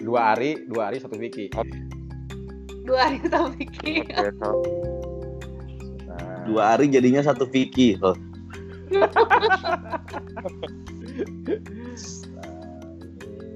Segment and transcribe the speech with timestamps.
[0.00, 1.48] dua hari dua hari satu Vicky
[2.80, 4.02] Dua hari satu Vicky.
[4.08, 4.32] Nah,
[6.42, 7.94] Dua hari jadinya satu Vicky.
[8.00, 8.16] Oh,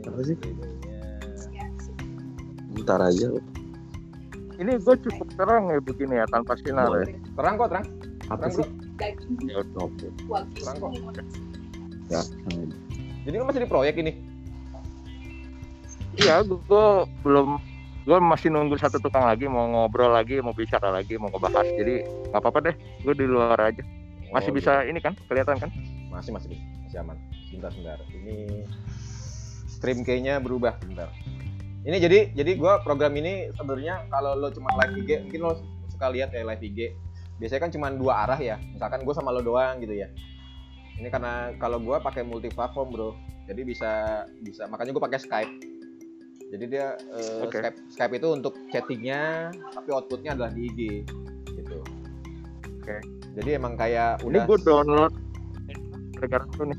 [0.05, 0.37] Apa sih?
[2.75, 3.31] bentar aja.
[4.59, 7.07] ini gue cukup terang ya begini ya tanpa sinar ya.
[7.33, 7.87] terang kok terang
[8.29, 8.67] Apa terang sih?
[8.67, 10.07] bro Ya, oke.
[10.55, 10.91] terang kok
[12.07, 12.21] Ya.
[13.25, 14.24] jadi lu masih di proyek ini
[16.15, 16.87] Iya, gue
[17.27, 17.59] belum
[18.05, 21.67] gue masih nunggu satu tukang lagi mau ngobrol lagi mau bicara lagi mau ngebahas.
[21.75, 23.83] Jadi nggak apa-apa deh gue di luar aja.
[24.31, 25.71] Masih Oh, bisa ini kan kelihatan kan?
[26.11, 26.55] Masih masih
[26.87, 27.17] masih aman.
[27.51, 27.99] Sebentar sebentar.
[28.11, 28.67] Ini
[29.67, 31.11] stream kayaknya berubah sebentar.
[31.85, 35.53] Ini jadi jadi gua program ini sebenarnya kalau lo cuma live IG mungkin lo
[35.91, 36.97] suka lihat ya live IG
[37.43, 38.57] biasanya kan cuma dua arah ya.
[38.71, 40.07] Misalkan gue sama lo doang gitu ya.
[40.99, 43.11] Ini karena kalau gua pakai multi platform bro.
[43.45, 44.65] Jadi bisa bisa.
[44.71, 45.74] Makanya gue pakai Skype
[46.55, 47.59] jadi dia eh, Oke.
[47.59, 50.81] Skype Skype itu untuk chattingnya tapi outputnya adalah di IG
[51.51, 51.79] gitu
[52.79, 52.97] Oke.
[53.35, 55.13] jadi emang kayak ini udah gue download
[56.15, 56.79] gara-gara itu nih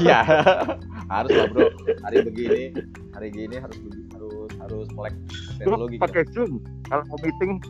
[0.00, 0.24] Iya,
[1.12, 1.68] harus lah bro.
[2.00, 2.72] Hari begini,
[3.12, 5.12] hari gini harus begi- harus harus melek
[5.60, 6.00] teknologi.
[6.00, 7.60] pakai zoom kalau mau meeting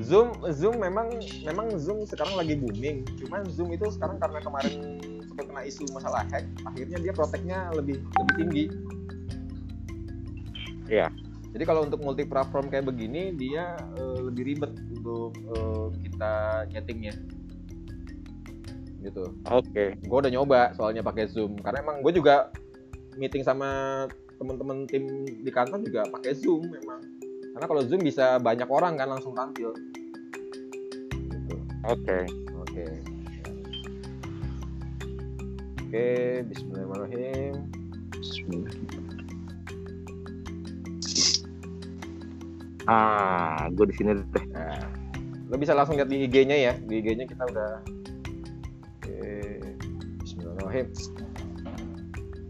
[0.00, 3.04] Zoom, Zoom memang memang Zoom sekarang lagi booming.
[3.20, 8.00] Cuman Zoom itu sekarang karena kemarin sempat kena isu masalah hack, akhirnya dia proteknya lebih
[8.00, 8.64] lebih tinggi.
[10.90, 11.08] Iya.
[11.50, 17.14] Jadi kalau untuk multi platform kayak begini, dia eh, lebih ribet untuk eh, kita nyetingnya.
[19.00, 19.32] Gitu.
[19.48, 22.52] oke gue udah nyoba soalnya pakai zoom karena emang gue juga
[23.16, 24.04] meeting sama
[24.36, 27.00] temen-temen tim di kantor juga pakai zoom memang
[27.56, 29.72] karena kalau zoom bisa banyak orang kan langsung tampil
[31.16, 31.56] gitu.
[31.88, 32.18] oke
[32.60, 32.84] oke
[35.80, 37.72] oke Bismillahirrahmanirrahim
[42.88, 44.88] ah gue di sini deh nah,
[45.50, 47.72] lo bisa langsung lihat di IG-nya ya di IG-nya kita udah
[48.96, 49.20] oke
[50.24, 50.88] Bismillahirrahmanirrahim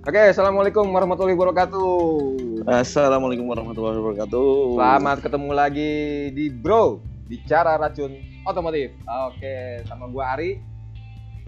[0.00, 2.64] Oke, assalamualaikum warahmatullahi wabarakatuh.
[2.64, 4.80] Assalamualaikum warahmatullahi wabarakatuh.
[4.80, 5.92] Selamat ketemu lagi
[6.32, 8.16] di Bro Bicara Racun
[8.48, 8.96] Otomotif.
[9.28, 10.56] Oke, sama gua Ari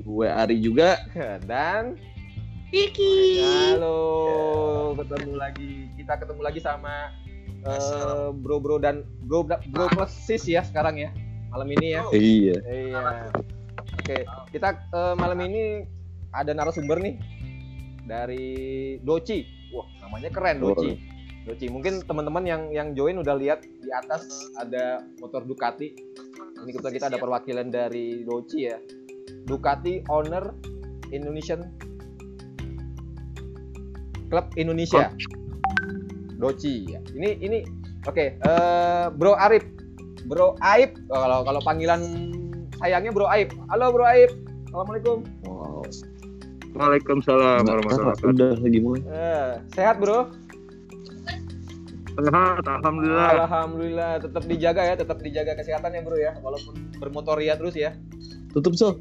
[0.04, 1.00] Gue Ari juga.
[1.48, 1.96] dan
[2.68, 3.40] Vicky.
[3.40, 5.88] halo, ketemu lagi.
[5.96, 7.08] Kita ketemu lagi sama
[7.62, 11.10] eh, bro-bro dan bro bro plus sis ya sekarang ya.
[11.52, 12.02] Malam ini ya.
[12.10, 12.56] Iya.
[12.64, 13.04] Iya.
[14.02, 15.84] Oke, kita eh, malam ini
[16.32, 17.14] ada narasumber nih
[18.08, 18.48] dari
[19.04, 19.44] Doci.
[19.72, 20.96] Wah, namanya keren Doci.
[21.44, 21.66] Doci.
[21.68, 24.26] Mungkin teman-teman yang yang join udah lihat di atas
[24.58, 25.92] ada motor Ducati.
[26.62, 28.78] Ini kita kita ada perwakilan dari Doci ya.
[29.46, 30.54] Ducati Owner
[31.10, 31.66] Indonesian
[34.32, 35.12] Club Indonesia.
[36.42, 36.98] Doci ya.
[37.14, 37.58] Ini ini
[38.02, 39.62] oke, eh, Bro Arif.
[40.26, 42.02] Bro Aib Oh, kalau kalau panggilan
[42.82, 43.54] sayangnya Bro Aib.
[43.70, 44.30] Halo Bro Aib.
[44.66, 45.22] Assalamualaikum.
[45.46, 45.86] Wow.
[46.72, 49.02] Waalaikumsalam warahmatullahi wabarakatuh udah lagi mulai.
[49.06, 50.34] Eh, sehat Bro?
[52.12, 57.56] sehat alhamdulillah Alhamdulillah tetap dijaga ya, tetap dijaga kesehatan ya Bro ya, walaupun bermotor ya
[57.56, 57.96] terus ya.
[58.52, 59.00] Tutup so.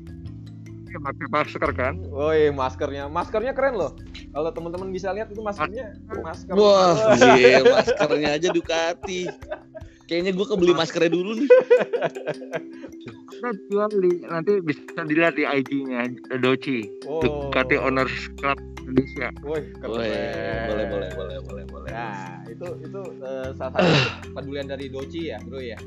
[0.91, 3.96] Iya, pakai masker kan Woi, maskernya, maskernya keren loh.
[4.31, 6.56] Kalau teman-teman bisa lihat itu maskernya, masker.
[6.56, 6.96] Wah,
[7.36, 9.28] iya, maskernya aja Ducati.
[10.08, 11.50] Kayaknya gue kebeli maskernya dulu nih.
[13.31, 17.24] kita jual di nanti bisa dilihat di IG-nya Doci Oh.
[17.24, 19.88] Ducati Owners Club Indonesia Woi, keren.
[19.88, 20.06] Boleh,
[20.68, 21.90] boleh, boleh, boleh, boleh, boleh.
[21.90, 23.92] Nah, itu itu eh, salah satu
[24.36, 25.80] pedulian dari Doci ya, Bro ya.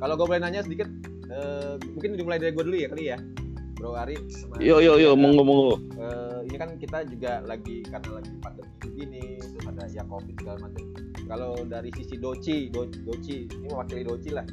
[0.00, 0.88] Kalau gue boleh nanya sedikit,
[1.32, 3.18] eh, mungkin dimulai dari gue dulu ya kali ya,
[3.80, 4.16] Bro Ari.
[4.28, 5.74] sama- Yo yo yo, monggo monggo.
[5.96, 10.68] Eh, ini kan kita juga lagi karena lagi pandemi begini, terus ada ya covid segala
[10.68, 10.84] macam.
[11.24, 14.44] Kalau dari sisi Doci, Do- Doci, ini mewakili Doci lah.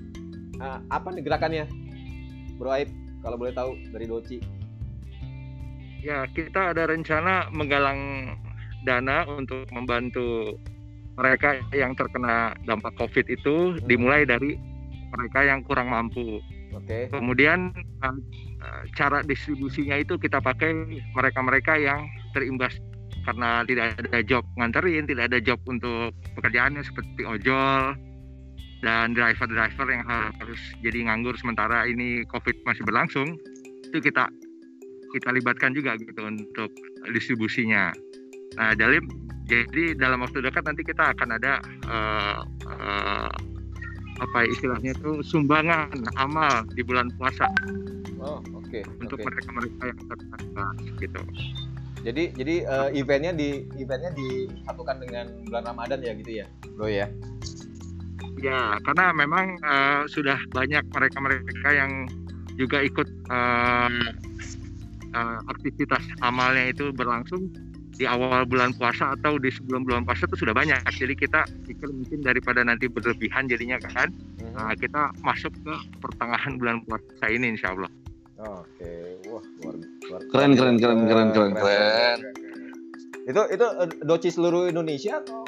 [0.57, 1.67] Eh, apa nih gerakannya,
[2.55, 2.87] Bro Aib?
[3.19, 4.39] Kalau boleh tahu dari Doci.
[5.97, 8.31] ya kita ada rencana menggalang
[8.87, 10.55] dana untuk membantu
[11.19, 14.55] mereka yang terkena dampak COVID itu dimulai dari
[15.11, 16.39] mereka yang kurang mampu.
[16.75, 17.07] Oke.
[17.11, 17.71] Kemudian
[18.03, 18.15] uh,
[18.63, 20.73] uh, cara distribusinya itu kita pakai
[21.15, 22.05] mereka-mereka yang
[22.35, 22.75] terimbas
[23.27, 27.95] karena tidak ada job nganterin, tidak ada job untuk pekerjaannya seperti ojol
[28.85, 33.35] dan driver-driver yang harus jadi nganggur sementara ini COVID masih berlangsung
[33.89, 34.29] itu kita
[35.11, 36.71] kita libatkan juga gitu untuk
[37.09, 37.95] distribusinya.
[38.59, 38.99] Nah, jadi
[39.47, 42.43] jadi dalam waktu dekat nanti kita akan ada uh,
[44.17, 47.45] apa istilahnya itu sumbangan amal di bulan puasa
[48.17, 48.81] Oh, oke.
[48.99, 49.25] untuk oke.
[49.29, 50.65] mereka-mereka yang terkena
[50.99, 51.21] gitu.
[52.01, 57.07] Jadi jadi eh, eventnya di eventnya disatukan dengan bulan Ramadan ya gitu ya, bro ya.
[58.41, 62.09] Ya, karena memang eh, sudah banyak mereka-mereka yang
[62.57, 64.07] juga ikut eh,
[65.13, 67.49] eh, aktivitas amalnya itu berlangsung
[67.97, 70.77] di awal bulan puasa atau di sebelum bulan puasa itu sudah banyak.
[70.93, 74.53] Jadi kita pikir mungkin daripada nanti berlebihan jadinya kan, Mhm.
[74.53, 77.89] nah, kita masuk ke pertengahan bulan puasa ini insya Allah.
[78.37, 82.19] Oke, wah luar, luar Keren, keren, keren, keren, keren, keren.
[83.25, 85.41] Itu itu eh, doci seluruh Indonesia atau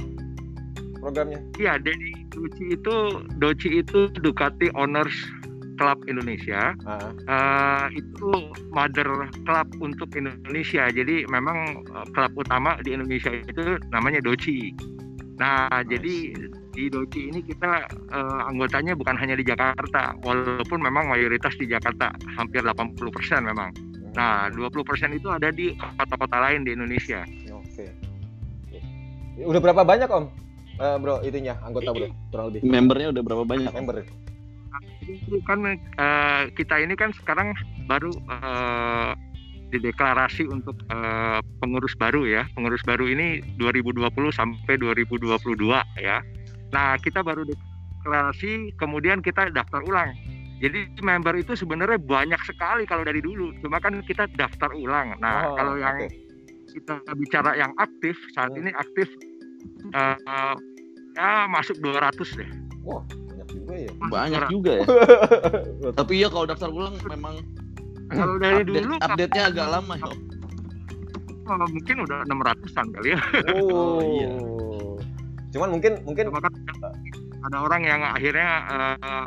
[1.00, 1.40] programnya?
[1.62, 2.96] Iya, jadi Doci itu
[3.42, 5.14] Doci itu Ducati Owners
[5.80, 6.76] Club Indonesia.
[6.84, 7.08] Ah,
[7.90, 8.30] Eh, itu
[8.70, 9.08] mother
[9.42, 10.92] club untuk Indonesia.
[10.92, 14.76] Jadi memang eh, klub utama di Indonesia itu namanya Doci.
[15.40, 16.36] Nah, jadi
[16.70, 22.12] di Doci ini kita eh, anggotanya bukan hanya di Jakarta, walaupun memang mayoritas di Jakarta,
[22.36, 23.00] hampir 80%
[23.42, 23.72] memang.
[24.10, 24.84] Nah, 20%
[25.14, 27.24] itu ada di kota-kota lain di Indonesia.
[27.48, 27.86] oke.
[29.40, 30.28] Udah berapa banyak om,
[30.76, 33.72] Eh, bro itunya anggota bro kurang lebih Membernya udah berapa banyak?
[33.72, 34.04] member?
[35.46, 37.54] Kan eh, kita ini kan sekarang
[37.90, 39.12] baru eh,
[39.70, 42.44] dideklarasi untuk eh, pengurus baru ya.
[42.58, 45.38] Pengurus baru ini 2020 sampai 2022
[46.02, 46.22] ya.
[46.70, 50.14] Nah, kita baru deklarasi kemudian kita daftar ulang.
[50.60, 53.56] Jadi member itu sebenarnya banyak sekali kalau dari dulu.
[53.64, 55.16] Cuma kan kita daftar ulang.
[55.24, 56.04] Nah, Oh, kalau yang
[56.70, 58.68] kita bicara yang aktif saat Hmm.
[58.68, 59.08] ini aktif
[59.96, 60.16] eh,
[61.18, 62.50] ya masuk 200 deh.
[63.70, 63.92] Juga ya.
[64.10, 64.54] Banyak 200.
[64.54, 64.86] juga ya.
[65.94, 67.36] Tapi ya kalau daftar ulang memang
[68.10, 70.10] Kalau dari update, dulu update-nya agak lama ya.
[71.50, 73.22] Oh, mungkin udah 600-an kali ya.
[73.54, 74.30] Oh, iya.
[75.54, 76.54] Cuman mungkin mungkin Cuma kan
[77.46, 79.26] ada orang yang akhirnya eh,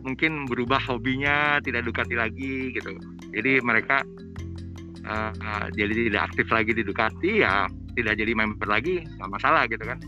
[0.00, 2.96] mungkin berubah hobinya tidak Ducati lagi gitu.
[3.36, 4.00] Jadi mereka
[5.04, 9.68] eh, eh, jadi tidak aktif lagi di Ducati ya tidak jadi member lagi nggak masalah
[9.68, 10.00] gitu kan.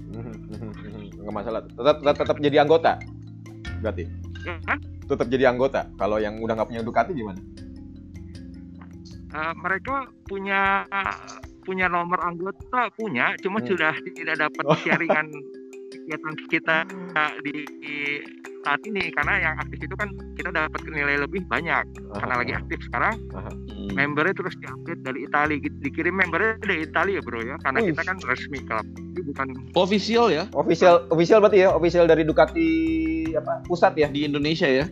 [1.20, 1.60] nggak masalah.
[1.64, 2.96] Tetap tetap, tetap jadi anggota.
[3.84, 4.08] Berarti
[4.42, 4.80] Ya, kan?
[5.04, 5.92] tetap jadi anggota.
[5.94, 7.40] Kalau yang udah nggak punya Ducati gimana?
[9.28, 9.94] Eh, mereka
[10.24, 10.86] punya
[11.60, 13.66] punya nomor anggota punya, cuma Hmm.
[13.66, 14.76] sudah tidak dapat Oh.
[14.78, 15.26] sharingan
[15.94, 16.76] kegiatan kita
[17.40, 17.94] di, di
[18.60, 22.80] saat ini karena yang aktif itu kan kita dapat nilai lebih banyak karena lagi aktif
[22.82, 23.88] sekarang Hmm.
[23.92, 27.92] membernya terus diupdate dari Italia Di- dikirim membernya dari Italia bro ya karena Wih.
[27.92, 28.86] kita kan resmi klub
[29.24, 32.68] bukan Official ya Official official berarti ya, official dari Ducati
[33.36, 34.08] apa pusat ya?
[34.08, 34.86] di Indonesia ya.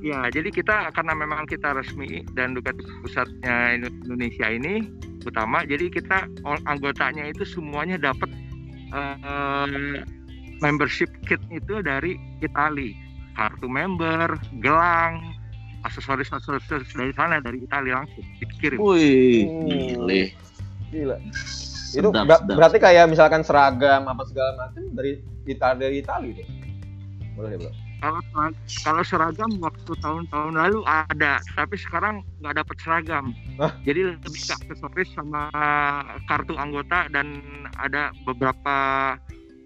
[0.00, 4.88] ya jadi kita karena memang kita resmi dan Ducati pusatnya Indonesia ini
[5.22, 8.32] utama jadi kita all- anggotanya itu semuanya dapat
[8.90, 10.00] eh,
[10.58, 12.96] membership kit itu dari Italia
[13.32, 15.20] kartu member gelang
[15.80, 19.68] aksesoris aksesoris dari sana dari Italia langsung dikirim Wih, Hmm.
[19.68, 20.22] gile.
[20.90, 21.16] Gila.
[21.90, 22.56] Itu Sedap, ber- sedap.
[22.56, 26.44] berarti kayak misalkan seragam apa segala macam dari Italia dari Italia itu.
[27.40, 27.72] Boleh bro.
[28.04, 28.20] kalau
[28.84, 33.72] kalau seragam waktu tahun-tahun lalu ada tapi sekarang nggak dapat seragam Hah?
[33.84, 35.48] jadi lebih ke aksesoris sama
[36.28, 37.40] kartu anggota dan
[37.80, 38.76] ada beberapa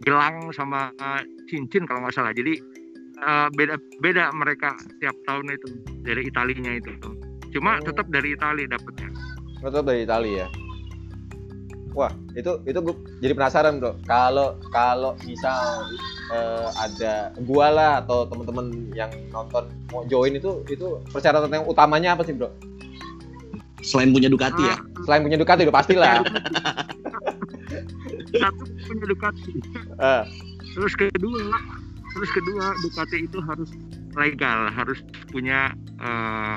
[0.03, 2.59] gelang sama uh, cincin kalau nggak salah jadi
[3.23, 5.69] uh, beda beda mereka tiap tahun itu
[6.03, 6.91] dari Italinya itu
[7.55, 7.87] cuma Oh.
[7.87, 9.11] tetap dari Italia dapatnya
[9.65, 10.49] Tetap dari Italia ya.
[11.94, 13.94] Wah, itu itu gue jadi penasaran bro.
[14.03, 15.86] Kalau kalau misal
[16.34, 22.19] eh, ada gua lah atau teman-teman yang nonton mau join itu itu persyaratan yang utamanya
[22.19, 22.51] apa sih bro?
[23.86, 24.74] Selain punya Ducati ya.
[24.74, 26.19] Ah, Selain punya Ducati udah pasti lah.
[28.34, 29.53] satu punya Ducati
[29.94, 30.24] Eh,
[30.74, 31.55] Terus kedua,
[32.19, 33.70] terus kedua Ducati itu harus
[34.19, 34.98] legal, harus
[35.31, 35.70] punya
[36.03, 36.56] eh,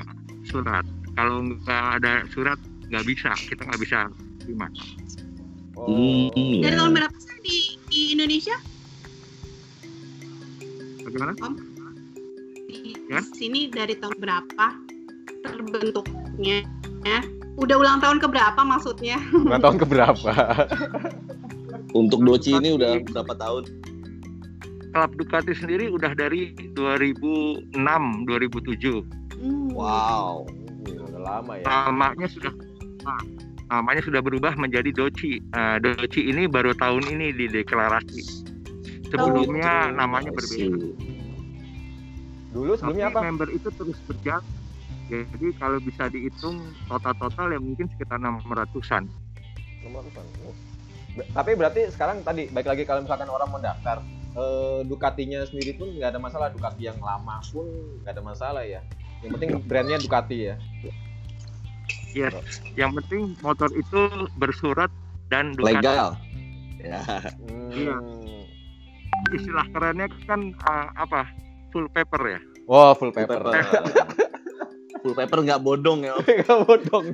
[0.50, 0.82] surat.
[1.14, 2.58] Kalau nggak ada surat
[2.90, 4.10] nggak bisa, kita nggak bisa
[4.42, 4.66] terima.
[5.78, 6.78] Oh, Hmm, Dari ya.
[6.78, 7.56] tahun berapa sih di,
[7.86, 8.56] di Indonesia?
[11.04, 11.32] Bagaimana?
[12.68, 13.20] Di Ya.
[13.24, 14.66] sini dari tahun berapa
[15.42, 16.66] terbentuknya?
[17.06, 17.20] Ya.
[17.58, 19.16] Udah ulang tahun ke berapa maksudnya?
[19.32, 20.32] ulang tahun keberapa?
[21.98, 23.64] Untuk Doci ini udah berapa tahun?
[24.88, 29.04] Klub Ducati sendiri udah dari 2006, 2007.
[29.40, 29.70] Hmm.
[29.72, 30.44] Wow.
[30.84, 31.64] Udah lama ya.
[31.64, 32.52] Namanya sudah
[33.04, 33.22] nah,
[33.68, 35.40] namanya sudah berubah menjadi Doci.
[35.52, 38.48] Nah, Doci ini baru tahun ini dideklarasi.
[39.08, 40.76] Sebelumnya Oh, namanya I berbeda.
[42.48, 43.20] Dulu sebelumnya Tapi apa?
[43.24, 44.44] member itu terus berjalan.
[45.08, 49.08] Jadi kalau bisa dihitung total-total ya mungkin sekitar 600-an.
[49.80, 50.20] Nomor apa?
[50.44, 50.52] Oh.
[51.14, 55.72] Ber- Tapi berarti sekarang tadi baik lagi kalau misalkan orang mau daftar eh, Ducatinya sendiri
[55.74, 57.64] pun nggak ada masalah Ducati yang lama pun
[58.04, 58.84] nggak ada masalah ya.
[59.24, 60.54] Yang penting brandnya Ducati ya.
[62.16, 62.34] Yes.
[62.74, 64.00] Yang penting motor itu
[64.40, 64.88] bersurat
[65.28, 65.80] dan Ducati.
[65.80, 66.06] Legal.
[66.80, 67.02] Ya.
[67.48, 67.68] Hmm.
[67.74, 67.96] Iya.
[69.34, 71.26] Istilah kerennya kan uh, apa?
[71.74, 72.40] Full paper ya.
[72.64, 73.44] Wow, full Full paper.
[73.44, 73.82] paper.
[75.04, 76.14] Full paper nggak bodong ya.
[76.44, 77.12] Gak bodong.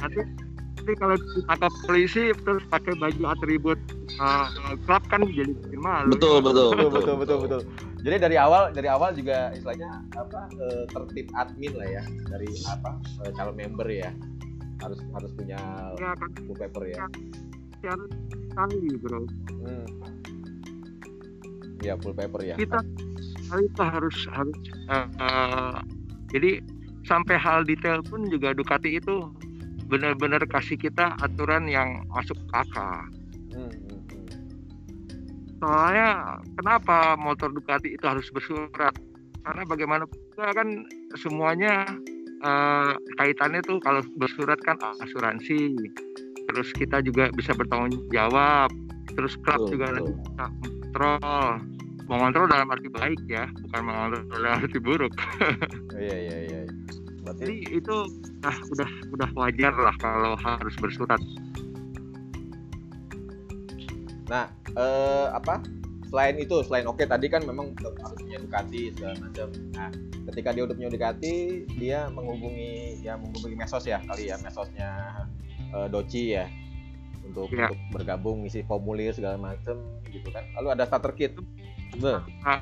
[0.00, 0.20] Nanti,
[0.88, 3.76] nanti kalau ditangkap polisi terus pakai baju atribut
[4.24, 4.48] uh,
[4.88, 6.16] klub kan jadi bikin malu.
[6.16, 7.60] Betul, betul, betul betul betul betul.
[8.00, 12.02] Jadi dari awal dari awal juga istilahnya apa eh, tertib admin lah ya
[12.32, 14.08] dari apa eh, calon member ya
[14.80, 15.60] harus harus punya
[16.00, 17.04] Ya kan full paper ya.
[17.76, 18.04] secara
[18.48, 19.20] sekali bro.
[19.60, 19.86] Hmm.
[21.84, 22.56] Ya full paper ya.
[22.56, 22.80] Kita
[23.52, 24.56] kita harus harus
[24.88, 25.76] uh, uh,
[26.32, 26.64] jadi
[27.04, 29.28] sampai hal detail pun juga Ducati itu
[29.88, 33.02] benar-benar kasih kita aturan yang masuk akal.
[33.52, 34.26] Hmm, hmm, hmm.
[35.58, 38.94] soalnya kenapa motor Ducati itu harus bersurat
[39.42, 40.84] karena bagaimana juga kan
[41.18, 41.88] semuanya
[42.44, 45.74] eh, kaitannya tuh kalau bersurat kan asuransi
[46.48, 48.70] terus kita juga bisa bertanggung jawab
[49.16, 51.44] terus klub juga nanti bisa mengontrol
[52.08, 56.60] mengontrol dalam arti baik ya bukan mengontrol dalam arti buruk Oh, iya iya iya.
[57.28, 57.96] Berarti jadi itu
[58.40, 61.20] ah, udah udah wajar lah kalau harus bersurat
[64.28, 64.44] Nah,
[64.76, 65.64] eh, apa?
[66.08, 69.48] Selain itu, selain oke tadi kan memang harus punya Ducati segala macam.
[69.72, 69.88] Nah,
[70.32, 75.24] ketika dia udah punya Ducati, dia menghubungi ya menghubungi Mesos ya kali ya, Mesosnya
[75.72, 76.44] eh, Doci ya
[77.24, 77.72] untuk, Iya.
[77.72, 80.44] untuk bergabung ngisi formulir segala macam gitu kan.
[80.60, 81.32] Lalu ada starter kit.
[82.44, 82.60] Ah,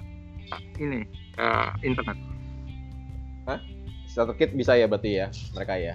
[0.79, 1.03] ini
[1.39, 2.19] eh, internet
[4.17, 5.95] starter kit bisa ya berarti ya mereka ya?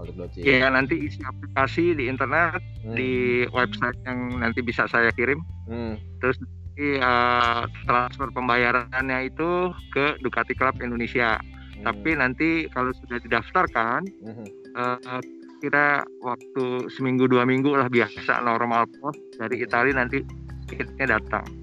[0.00, 0.40] Untuk Doci.
[0.48, 5.44] ya nanti isi aplikasi di internet Hmm, di website yang nanti bisa saya kirim.
[5.68, 11.36] Hmm, terus nanti eh, transfer pembayarannya itu ke Ducati Club Indonesia.
[11.36, 14.46] Hmm, tapi nanti kalau sudah didaftarkan hmm.
[14.80, 15.20] eh,
[15.60, 20.24] kira waktu seminggu dua minggu lah biasa normal pos dari Italia nanti
[20.72, 21.59] kitnya datang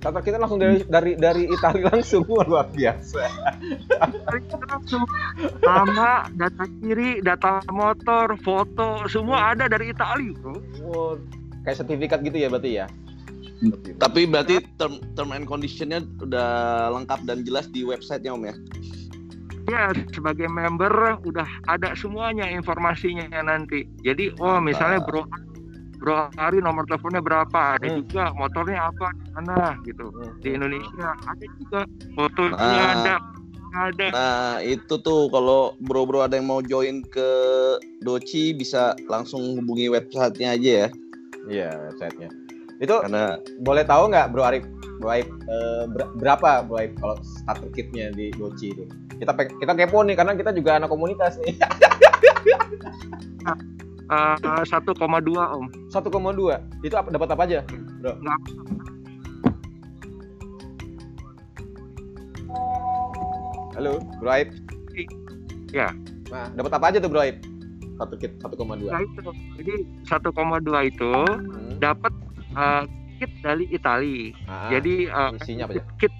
[0.00, 3.20] Starter kitnya langsung dari dari dari Italia langsung luar biasa.
[4.72, 5.04] langsung
[5.60, 11.20] nama data kiri data motor foto semua ada dari Italia bro Wow,
[11.68, 12.88] kayak sertifikat gitu ya berarti ya.
[14.00, 18.56] Tapi berarti term, term and conditionnya udah lengkap dan jelas di websitenya om ya.
[19.68, 23.84] Ya, sebagai member udah ada semuanya informasinya nanti.
[24.00, 25.28] Jadi, oh misalnya Bro
[26.00, 28.00] Bro Ari nomor teleponnya berapa, ada Hmm.
[28.00, 30.08] juga motornya apa di mana gitu.
[30.08, 30.32] Hmm.
[30.40, 31.80] Di Indonesia ada juga
[32.14, 32.88] fotonya Ah.
[32.90, 33.14] ada
[33.70, 34.06] ada.
[34.10, 37.28] Nah itu tuh kalau bro-bro ada yang mau join ke
[38.00, 40.88] Doci bisa langsung hubungi websitenya aja ya.
[41.46, 42.28] Iya, websitenya.
[42.78, 44.64] Itu Karena boleh tahu nggak Bro Arif?
[44.98, 48.84] Bro Arif eh, ber- berapa Bro Arif kalau starter kitnya di Doci itu?
[49.20, 51.54] Kita kita kepo nih karena kita juga anak komunitas nih.
[54.10, 54.36] Eh,
[54.66, 54.90] 1,2
[55.48, 55.70] om.
[55.86, 56.58] 1,2.
[56.82, 57.60] Itu apa dapat apa aja?
[58.00, 58.12] Bro.
[58.18, 58.42] Nggak-
[63.72, 64.50] Halo, Bro Arif.
[65.70, 65.94] Ya.
[66.28, 67.38] Nah, dapat apa aja tuh Bro Arif?
[67.96, 68.88] Satu kit 1,2.
[68.88, 69.20] Nah, itu.
[69.56, 70.26] Jadi 1,2
[70.82, 71.76] itu Hmm.
[71.78, 72.12] dapat
[72.50, 72.82] eh,
[73.16, 74.34] kit dari Italia.
[74.44, 75.82] Ah, Jadi eh, isinya apa aja?
[75.96, 76.10] kit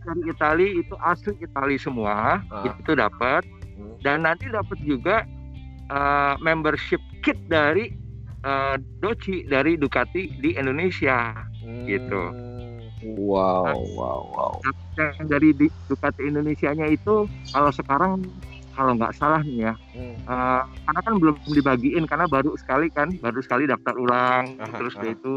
[0.00, 2.64] dari Italia itu asli Italia semua, Ah.
[2.64, 3.44] itu dapat.
[3.74, 3.98] Hmm.
[4.00, 5.26] dan nanti dapat juga
[5.90, 7.88] uh, membership kit dari
[8.44, 11.32] uh, Doci dari Ducati di Indonesia
[11.84, 12.22] Gitu.
[12.28, 13.16] Hmm.
[13.18, 14.52] wow wow wow.
[14.94, 18.20] yang dari di- Ducati Indonesianya itu kalau sekarang
[18.72, 20.14] kalau nggak salah nih ya Hmm.
[20.24, 24.94] uh, karena kan belum dibagiin karena baru sekali kan baru sekali daftar ulang Aha, terus
[24.94, 25.08] aha.
[25.08, 25.34] itu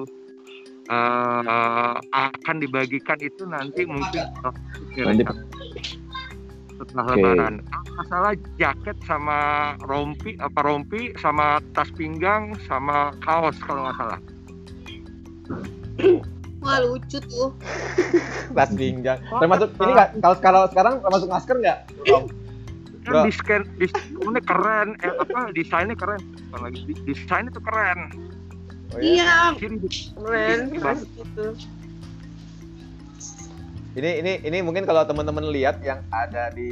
[0.87, 4.23] uh, akan dibagikan itu nanti mungkin
[4.97, 5.25] Nanti-
[6.77, 7.13] setelah Oke.
[7.17, 7.53] lebaran.
[7.65, 9.39] Kalau nggak salah jaket sama
[9.89, 14.19] rompi apa rompi sama tas pinggang sama kaos kalau nggak salah.
[16.61, 17.53] Wah lucu tuh.
[18.57, 19.21] Tas pinggang.
[19.21, 20.09] Termasuk ini nggak?
[20.21, 21.79] Kalau kalau sekarang termasuk masker nggak?
[22.05, 22.19] Bro?
[23.07, 23.87] Kan di scan di
[24.19, 26.19] ini keren eh apa desainnya keren.
[26.49, 27.99] Bukan lagi di- desainnya tuh keren.
[28.95, 29.53] Oh, iya?
[29.55, 31.45] Iya, keren gitu.
[33.97, 36.69] Ini ini ini mungkin kalau teman-teman lihat yang ada di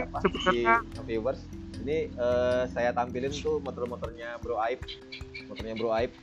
[0.00, 0.64] apa, di
[1.04, 1.44] viewers,
[1.84, 4.80] ini eh, saya tampilin tuh motor-motornya Bro Aib,
[5.44, 6.16] motornya Bro Aib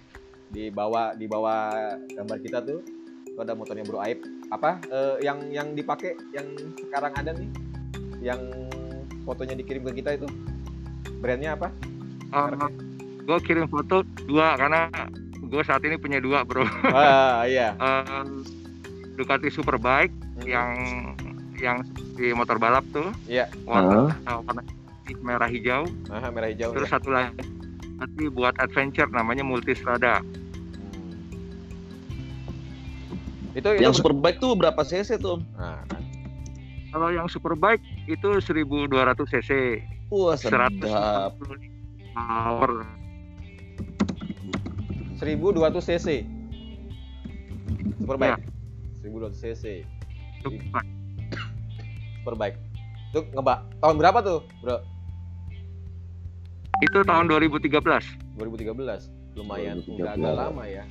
[0.50, 2.82] di bawah di bawah gambar kita tuh
[3.30, 4.26] itu ada motornya Bro Aib.
[4.50, 6.58] Apa eh, yang yang dipakai yang
[6.90, 7.50] sekarang ada nih,
[8.26, 8.42] yang
[9.30, 10.26] fotonya dikirim ke kita itu
[11.22, 11.70] brandnya apa?
[13.30, 14.90] gue kirim foto dua karena
[15.38, 16.66] gue saat ini punya dua bro.
[16.90, 17.78] ah iya.
[17.86, 18.61] Eh,
[19.14, 20.44] Ducati Superbike Hmm.
[20.44, 20.70] yang
[21.56, 21.78] yang
[22.16, 23.46] di motor balap tuh Iya.
[23.64, 24.62] warna, warna
[25.20, 25.86] merah hijau.
[26.10, 26.74] Aha, merah hijau.
[26.74, 26.94] Terus ya.
[26.96, 27.38] satu lagi
[27.96, 30.20] nanti buat adventure namanya Multistrada.
[30.20, 30.34] Hmm.
[33.52, 35.44] Itu itu Yang ber- superbike tuh berapa cc tuh?
[35.54, 36.02] Nah, kan.
[36.90, 40.72] Kalau yang superbike itu 1200 cc, Wah, sedap.
[40.82, 41.56] 140
[42.12, 42.72] power.
[45.16, 46.08] 1200 cc.
[47.98, 48.34] Superbike.
[48.34, 48.38] Ya.
[49.02, 49.64] 1200 cc.
[50.40, 50.90] Superbike.
[52.18, 52.58] Superbike.
[53.12, 54.78] Itu ngebak tahun berapa tuh, Bro?
[56.82, 57.68] Itu tahun 2013.
[58.38, 59.10] 2013.
[59.32, 59.96] Lumayan 2013.
[59.98, 60.84] nggak agak lama ya.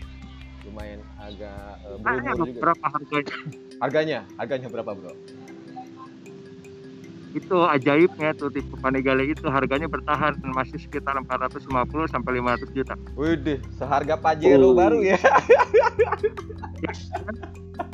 [0.61, 2.61] Lumayan agak uh, Tanya berumur juga.
[2.61, 3.37] berapa harganya?
[3.81, 5.13] Harganya, harganya berapa, Bro?
[7.31, 11.63] Itu ajaibnya tuh tipe Panigale itu harganya bertahan masih sekitar 450
[12.11, 12.95] sampai 500 juta.
[13.15, 14.75] Widih, seharga Pajero Oh.
[14.75, 15.15] baru ya.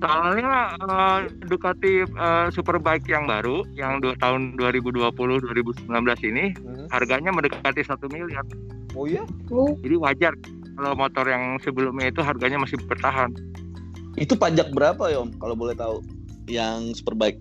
[0.00, 5.86] Soalnya eh, Ducati eh, Superbike yang baru yang dua, tahun 2020 2019
[6.24, 6.88] ini Mhm.
[6.88, 8.42] harganya mendekati satu miliar.
[8.92, 9.22] Oh iya?
[9.48, 10.32] Oh, Jadi wajar
[10.74, 13.30] kalau motor yang sebelumnya itu harganya masih bertahan.
[14.16, 15.36] Itu pajak berapa ya Om?
[15.36, 16.00] Kalau boleh tahu?
[16.46, 17.38] Yang superbike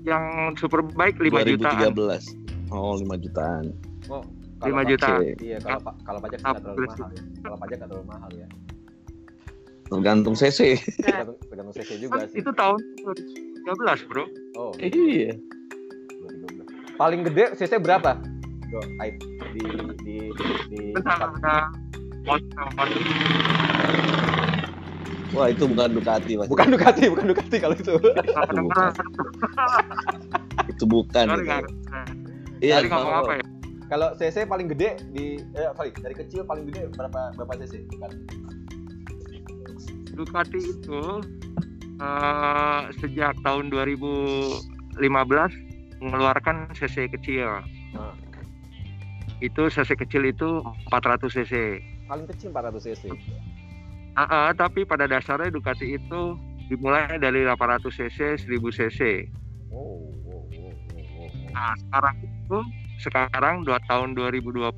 [0.00, 0.24] Yang
[0.56, 1.92] Superbike 5 jutaan.
[1.92, 2.24] 2013.
[2.72, 3.68] Oh, 5 jutaan.
[4.08, 4.24] Oh,
[4.58, 5.08] 5 pa- juta.
[5.12, 5.28] Oke.
[5.38, 7.22] Iya, kalau kalau pajak nggak terlalu mahal ya.
[7.36, 8.48] Kalau pajak nggak terlalu mahal ya.
[9.90, 10.78] Tergantung cc.
[11.02, 12.38] Tergantung, tergantung cc juga Kan sih.
[12.38, 12.78] itu tahun
[13.66, 14.24] 2013, Bro.
[14.54, 15.34] Oh, Iya.
[15.34, 16.94] 2012.
[16.94, 18.22] Paling gede cc berapa?
[18.70, 19.18] Bro, Aib
[19.50, 19.64] di
[20.06, 20.16] di
[20.70, 21.26] di Bentar
[22.22, 22.86] motor
[25.30, 26.50] Wah, itu bukan Ducati, Mas.
[26.50, 27.94] Bukan Ducati, bukan Ducati kalau itu.
[30.66, 31.24] Itu bukan.
[31.30, 31.42] Itu.
[31.46, 31.62] nggak.
[32.60, 33.08] Iya, tahu.
[33.08, 33.44] apa ya?
[33.90, 37.82] kalau cc paling gede di eh sorry, dari kecil paling gede berapa berapa cc?
[37.90, 38.10] Bukan.
[40.14, 41.02] Ducati itu
[42.00, 44.98] eh, sejak tahun 2015
[46.00, 47.60] mengeluarkan cc kecil.
[47.96, 48.14] Ah.
[49.40, 51.54] Itu cc kecil itu 400 cc.
[52.08, 53.04] Paling kecil 400 cc.
[54.18, 56.34] Ah, ah, tapi pada dasarnya Ducati itu
[56.66, 59.00] dimulai dari 800 cc, 1000 cc.
[59.70, 61.30] Oh, wow, wow.
[61.54, 62.58] Nah, sekarang itu
[63.00, 64.76] sekarang dua tahun 2020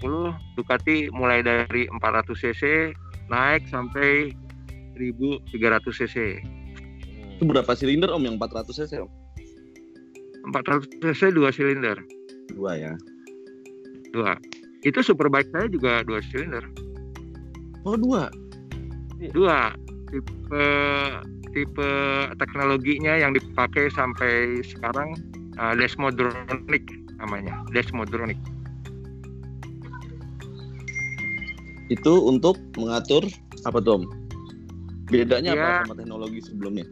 [0.54, 2.94] Ducati mulai dari 400 cc
[3.26, 4.30] naik sampai
[4.94, 5.44] 1300
[5.90, 6.16] cc.
[7.36, 9.10] Itu berapa silinder Om yang 400 cc Om?
[10.50, 11.96] 400 cc dua silinder,
[12.50, 12.92] Dua ya.
[14.10, 14.34] dua.
[14.82, 16.66] Itu superbike saya juga dua silinder,
[17.86, 18.26] Oh, dua.
[19.30, 19.70] dua.
[20.12, 20.64] Tipe
[21.54, 21.90] tipe
[22.36, 25.16] teknologinya yang dipakai sampai sekarang
[25.56, 26.84] uh, Desmodronic
[27.16, 28.36] namanya, Desmodronic.
[31.88, 33.24] Itu untuk mengatur
[33.62, 34.04] apa tuh Om?
[35.12, 35.64] Bedanya Iya.
[35.68, 36.86] apa sama teknologi sebelumnya?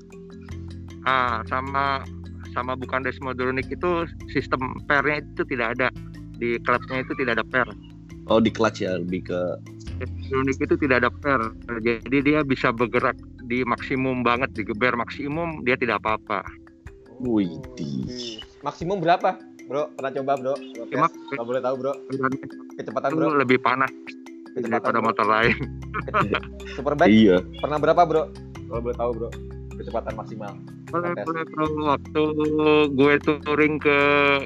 [1.09, 2.05] Ah, sama
[2.53, 5.89] sama bukan Desmodronic itu sistem pairnya itu tidak ada
[6.37, 7.69] di klubnya itu tidak ada pair.
[8.29, 9.41] Oh, di clutch ya, lebih ke
[9.97, 11.41] Desmodronic itu tidak ada pair,
[11.81, 13.17] jadi dia bisa bergerak
[13.49, 16.45] di maksimum banget di geber maksimum dia tidak apa-apa.
[17.21, 19.41] Wih, Oh, di- di- Maksimum berapa?
[19.65, 20.55] Bro, pernah coba, Bro?
[20.89, 21.09] Cuma
[21.41, 21.93] boleh tahu, Bro.
[22.77, 23.41] Kecepatan, Bro.
[23.41, 23.89] lebih panas
[24.53, 25.07] Kecepatan, daripada bro.
[25.07, 25.57] motor lain.
[26.75, 27.37] Superbike Iya.
[27.59, 28.23] pernah berapa, Bro?
[28.67, 29.29] Kalau boleh tahu, Bro.
[29.73, 30.53] Kecepatan maksimal.
[30.91, 31.43] Boleh, boleh.
[31.81, 32.23] Waktu
[32.91, 33.99] gue touring ke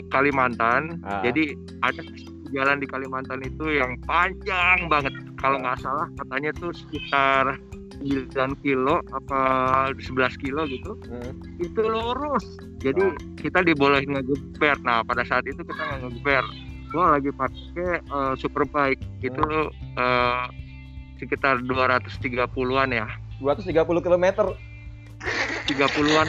[0.08, 1.18] Kalimantan, Ah.
[1.20, 2.00] jadi ada
[2.50, 5.10] jalan di Kalimantan itu yang panjang banget.
[5.36, 7.58] Kalau nggak salah katanya tuh sekitar
[7.98, 9.40] 9 kilo apa
[9.90, 10.94] 11 kilo gitu.
[11.02, 11.32] Hmm.
[11.58, 12.44] Itu lurus.
[12.78, 13.16] Jadi Ah.
[13.34, 14.76] kita dibolehin ngegeber.
[14.82, 16.44] Nah, pada saat itu kita nggak ngegeber.
[16.94, 19.48] Gue lagi pakai eh, superbike itu
[19.98, 20.44] eh,
[21.18, 23.10] sekitar 230-an ya.
[23.42, 24.54] 230 km.
[25.66, 26.28] 30-an.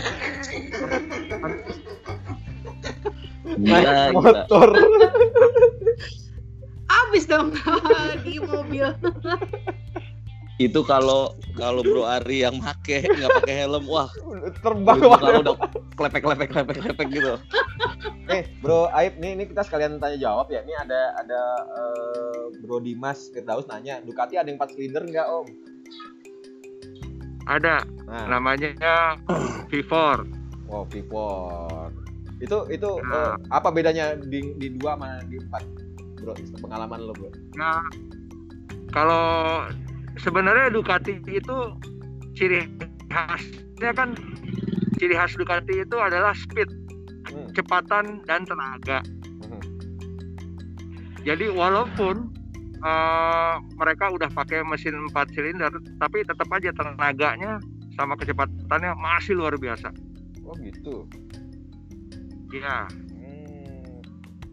[3.46, 4.10] Gila, naik gila.
[4.18, 4.68] motor.
[6.86, 7.54] abis dong
[8.26, 8.90] di mobil.
[10.58, 14.08] Itu kalau kalau Bro Ari yang make nggak pakai helm, wah,
[14.64, 15.56] Terbang kalau udah
[16.00, 17.34] klepek klepek klepek klepek gitu.
[18.26, 20.66] Eh, Bro Aib, nih ini kita sekalian tanya jawab ya.
[20.66, 25.48] Ini ada ada eh, Bro Dimas Firdaus nanya, Ducati ada yang 4 silinder enggak, Om?
[27.46, 29.18] Ada Nah, namanya
[29.70, 30.26] V4.
[30.66, 31.14] wow, V4.
[32.38, 33.34] Itu itu Nah.
[33.34, 35.62] eh, apa bedanya di di 2 sama di 4?
[36.18, 37.30] Bro, pengalaman lo, Bro.
[37.54, 37.86] Nah,
[38.90, 39.62] kalau
[40.18, 41.58] sebenarnya Ducati itu
[42.34, 42.66] ciri
[43.10, 44.18] khasnya kan
[44.98, 46.70] ciri khas Ducati itu adalah speed,
[47.36, 47.52] Hmm.
[47.52, 49.04] kecepatan dan tenaga.
[49.44, 49.62] Mhm.
[51.28, 52.32] Jadi walaupun
[52.86, 57.58] eh, mereka udah pakai mesin 4 silinder, tapi tetap aja tenaganya
[57.98, 59.90] sama kecepatannya masih luar biasa.
[60.46, 61.10] Oh, gitu.
[62.54, 64.00] Iya, Hmm.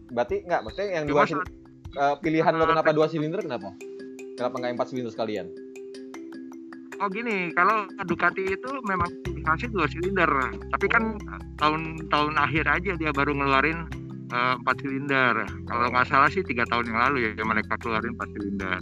[0.09, 1.45] berarti nggak maksudnya yang Cuma dua
[1.93, 3.69] eh, pilihan lo kenapa dua silinder kenapa?
[4.33, 5.53] Kenapa nggak empat silinder sekalian?
[7.03, 10.31] Oh gini, kalau Ducati itu memang spesifikasi dua silinder,
[10.71, 11.19] tapi kan
[11.59, 13.91] tahun-tahun akhir aja dia baru ngeluarin
[14.31, 15.43] eh, empat silinder.
[15.67, 18.79] Kalau nggak salah sih tiga tahun yang lalu ya mereka keluarin empat silinder.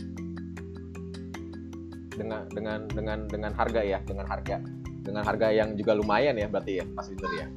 [2.13, 4.61] Dengan dengan dengan dengan harga ya, dengan harga
[5.01, 7.47] dengan harga yang juga lumayan ya berarti ya empat silinder ya.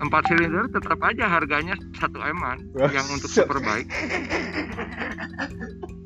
[0.00, 3.92] Empat silinder tetap aja harganya satu eman yang untuk superbike.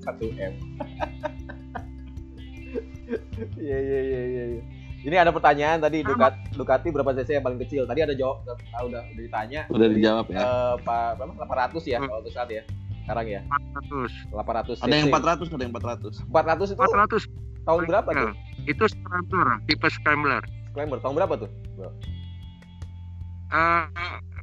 [0.03, 0.55] satu m.
[3.57, 4.45] Iya iya iya iya.
[4.53, 4.63] iya.
[4.99, 7.87] Ini ada pertanyaan tadi Ducati, Ducati berapa cc yang paling kecil?
[7.87, 9.61] Tadi ada jawab udah udah, udah ditanya.
[9.69, 10.39] Udah dijawab ya.
[10.39, 11.33] Eh, Pak berapa?
[11.71, 12.09] 800 ya Hmm.
[12.09, 12.63] kalau untuk saat ya.
[13.03, 14.11] Sekarang ya 400.
[14.35, 15.15] 800 Ada yang cc.
[15.15, 16.15] 400, ada yang 400.
[16.27, 17.23] 400 itu 400
[17.63, 18.33] tahun berapa tuh?
[18.67, 20.43] itu scrambler, tipe scrambler.
[20.69, 21.51] Scrambler tahun berapa tuh?
[23.47, 23.83] Eh,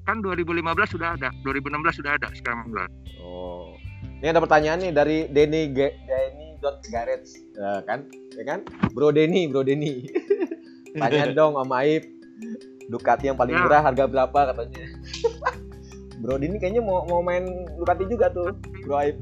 [0.02, 2.88] kan 2015 sudah ada, 2016 sudah ada scrambler.
[3.20, 3.76] Oh.
[4.24, 6.23] Ini ada pertanyaan nih dari Denny Ge- Denny
[6.64, 8.08] dot Garage Ya kan?
[8.34, 8.60] Ya kan?
[8.92, 10.08] Bro Denny, Bro Denny.
[10.96, 12.08] Tanya dong sama Aib.
[12.86, 13.62] Ducati yang paling Ya.
[13.62, 14.84] murah harga berapa katanya.
[16.22, 17.44] Bro Denny kayaknya mau mau main
[17.76, 19.18] Ducati juga tuh, Bro Aib.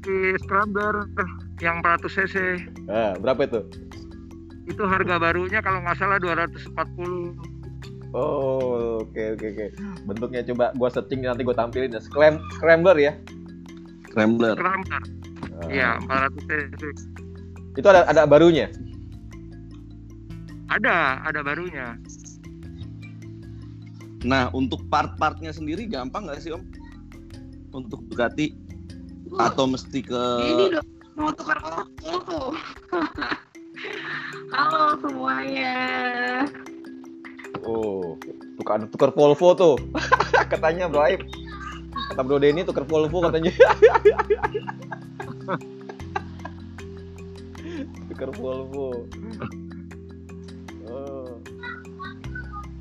[0.00, 1.10] Di scrambler
[1.58, 2.36] yang 400 cc
[2.86, 3.60] Eh, berapa itu?
[4.64, 7.38] itu harga barunya kalau nggak salah 240
[8.10, 9.66] Oh, oke oke oke.
[10.04, 12.00] Bentuknya coba gua searching nanti gua tampilin ya.
[12.00, 13.12] Scram scrambler ya.
[14.08, 14.54] Scrambler.
[14.54, 15.02] scrambler.
[15.66, 16.82] Iya, 400 cc.
[17.76, 18.68] Itu ada ada barunya.
[20.68, 21.96] Ada, ada barunya.
[24.26, 26.62] Nah, untuk part-partnya sendiri gampang nggak sih Om?
[27.72, 28.56] Untuk Ducati
[29.36, 31.58] atau mesti ke Ini dong mau tukar
[32.28, 32.52] tuh.
[34.54, 35.74] Halo semuanya.
[37.66, 38.16] Oh,
[38.60, 39.76] tukar tukar Volvo tuh.
[40.52, 41.20] Katanya Bro Aib.
[42.12, 43.50] Kata Bro Denny tukar Volvo katanya.
[48.10, 49.06] tukar Volvo.
[50.86, 51.38] Oh.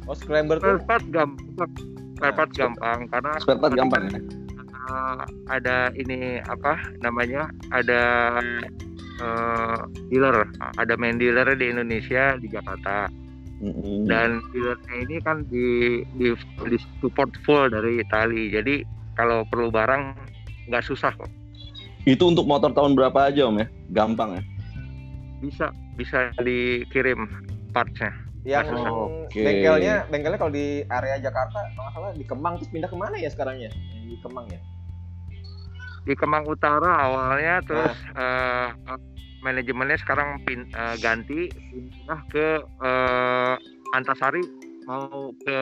[0.06, 0.78] Oh, scrambler tuh.
[0.78, 1.72] Spare part gampang.
[2.16, 4.20] Spare part gampang karena spare part gampang ya?
[4.86, 7.50] eh, ada ini apa namanya?
[7.74, 8.02] Ada
[9.22, 9.80] eh,
[10.14, 10.46] dealer,
[10.78, 13.10] ada main dealer di Indonesia di Jakarta.
[13.56, 14.04] Mm-mm.
[14.12, 16.36] dan dealernya ini kan di di,
[16.68, 18.84] di support full dari Itali jadi
[19.16, 20.12] kalau perlu barang
[20.68, 21.32] nggak susah kok
[22.06, 23.68] Itu untuk motor tahun berapa aja Om ya?
[23.92, 24.44] Gampang ya?
[25.44, 27.28] bisa bisa dikirim
[27.70, 28.10] partsnya
[28.46, 29.42] Yang Oke.
[29.42, 33.18] bengkelnya, bengkelnya kalau di area Jakarta, kalau nggak salah di Kemang terus pindah ke mana
[33.18, 33.70] ya sekarangnya?
[33.74, 34.62] Yang Di Kemang ya.
[36.06, 39.00] di Kemang Utara awalnya terus eh, eh,
[39.42, 43.56] manajemennya sekarang pin, eh, ganti pindah ke eh,
[43.98, 44.46] Antasari
[44.86, 45.60] mau ke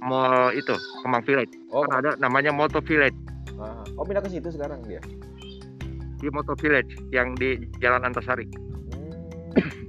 [0.00, 0.72] mall itu
[1.04, 3.16] Kemang Village Oh, kan ada namanya Moto Village
[3.60, 3.84] ah.
[4.00, 5.04] oh pindah ke situ sekarang dia.
[6.24, 8.48] Di Moto Village yang di Jalan Antasari
[9.54, 9.60] Hmm.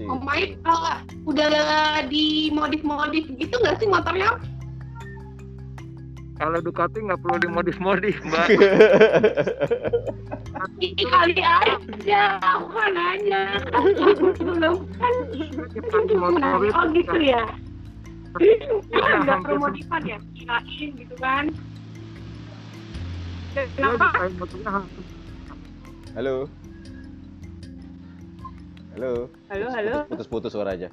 [0.00, 0.16] Oh.
[0.16, 4.36] Oh my kalau udah di modif-modif gitu nggak sih motornya?
[6.36, 8.48] kalau Ducati nggak perlu dimodif-modif mbak
[10.80, 13.42] Ini kali aja, aku kan aja.
[14.40, 15.14] Belum kan
[16.72, 17.44] Oh gitu ya.
[18.40, 18.56] Iya,
[19.20, 21.44] Nggak perlu modifan ya, kirain gitu kan.
[23.76, 24.06] Kenapa?
[24.16, 25.04] Dia motornya hampir
[26.12, 26.50] Halo.
[28.94, 29.12] Halo.
[29.48, 29.94] Halo, halo.
[30.10, 30.88] Putus-putus suara aja.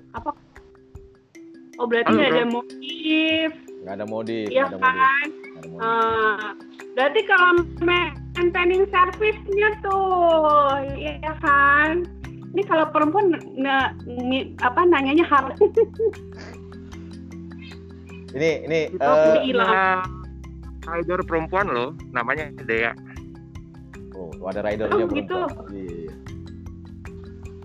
[1.77, 4.97] Oh berarti Halo, nggak ada modif, Nggak ada modif, iya nggak ada modif.
[4.97, 5.27] kan?
[5.29, 5.77] modif.
[5.77, 6.45] Eh,
[6.93, 12.01] berarti kalau maintaining servisnya tuh, iya kan?
[12.53, 13.93] Ini kalau perempuan nge-
[14.59, 15.53] apa nanyanya harus
[18.27, 20.01] Ini ini itu eh, Udah punya hilang.
[20.83, 22.95] rider perempuan loh namanya Dea
[24.17, 25.39] oh, tuh ada ridernya Oh, gitu.
[25.69, 26.11] Iya.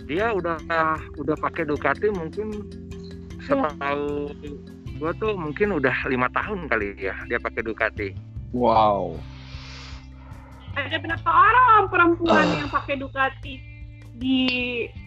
[0.03, 0.57] dia udah
[1.17, 2.53] udah pakai Ducati mungkin
[3.41, 4.29] setahu
[4.97, 8.09] gua tuh mungkin udah lima tahun kali ya dia pakai Ducati
[8.53, 9.17] Wow.
[10.75, 12.55] ada berapa orang perempuan Ah.
[12.55, 13.55] yang pakai Ducati
[14.15, 14.39] di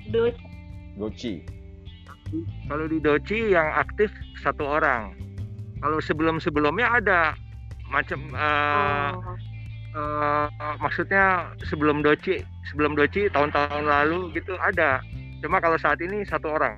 [0.10, 0.41] Dodge?
[0.95, 1.45] Goci.
[2.65, 5.13] kalau di Doci yang aktif satu orang
[5.77, 7.38] kalau sebelum sebelumnya ada
[7.86, 9.38] macam eh, Oh.
[9.95, 10.47] Eh,
[10.84, 14.99] maksudnya sebelum Doci sebelum Doci tahun-tahun lalu gitu ada
[15.39, 16.77] cuma kalau saat ini satu orang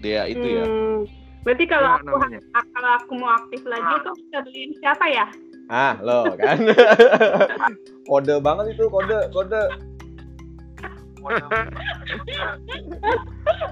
[0.00, 0.64] Dia itu ya.
[0.64, 1.04] Hmm,
[1.44, 2.40] Berarti kalau aku namanya
[2.72, 5.26] kalau aku mau aktif lagi tuh bisa beliin siapa ya?
[5.68, 6.56] Ah, lo kan.
[8.08, 9.62] kode banget itu, kode, kode.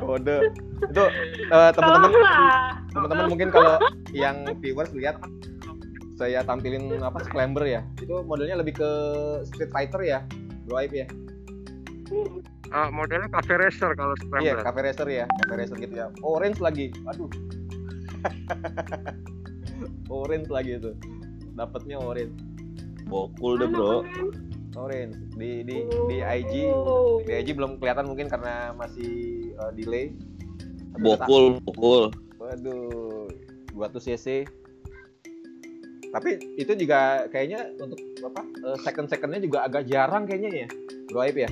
[0.05, 0.37] kode
[0.79, 1.05] itu
[1.49, 2.11] eh, teman-teman
[2.93, 3.77] teman-teman mungkin kalau
[4.15, 5.19] yang viewers lihat
[6.19, 8.91] saya tampilin apa sclamber ya itu modelnya lebih ke
[9.47, 10.21] Street Fighter ya
[10.69, 11.07] Aib ya
[12.69, 14.61] Ah, modelnya cafe racer kalau iya scrambler.
[14.61, 17.31] cafe racer ya cafe racer gitu ya orange lagi aduh
[20.11, 20.93] orange lagi itu
[21.55, 22.35] dapatnya orange
[23.07, 24.05] Bokul deh bro.
[24.77, 25.77] orange di di
[26.07, 27.25] di IG Oh.
[27.25, 29.13] di IG belum kelihatan mungkin karena masih
[29.57, 30.13] uh, delay
[30.99, 32.11] Bokul, bokul.
[32.37, 33.31] Waduh,
[33.71, 34.27] 200 cc.
[36.09, 38.41] Tapi itu juga kayaknya untuk apa?
[38.65, 40.69] eh, second secondnya juga agak jarang kayaknya ya,
[41.09, 41.51] Bro Aib ya.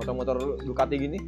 [0.00, 1.18] Motor-motor Ducati gini.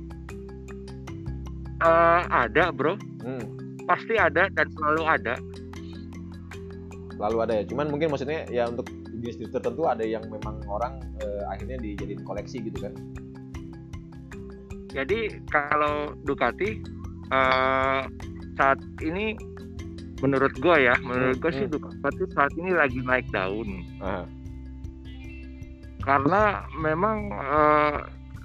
[1.76, 3.44] Eh, ada bro, Hmm,
[3.84, 5.34] pasti ada dan selalu ada.
[7.16, 7.64] lalu ada ya.
[7.64, 8.88] Cuman mungkin maksudnya ya untuk
[9.24, 12.92] jenis tertentu ada yang memang orang eh, akhirnya dijadiin koleksi gitu kan.
[14.92, 16.76] Jadi kalau Ducati
[17.32, 18.02] eh,
[18.56, 19.32] saat ini
[20.24, 21.68] menurut gua ya, menurut gua sih.
[21.68, 24.24] Ducati saat ini lagi naik daun Aha.
[26.06, 27.96] karena memang eh,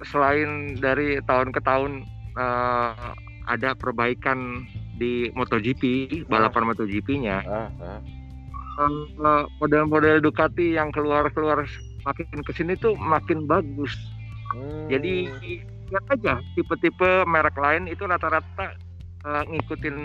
[0.02, 2.02] selain dari tahun ke tahun
[2.36, 3.10] eh,
[3.50, 4.66] ada perbaikan
[4.98, 5.82] di MotoGP,
[6.30, 8.00] balapan MotoGP-nya, Ah, ah.
[8.86, 11.66] eh, model-model Ducati yang keluar-keluar
[12.02, 13.94] makin ke sini tuh makin bagus.
[14.52, 14.86] Hmm.
[14.90, 15.30] Jadi
[15.92, 18.74] lihat aja tipe-tipe merek lain itu rata-rata
[19.26, 19.96] eh, ngikutin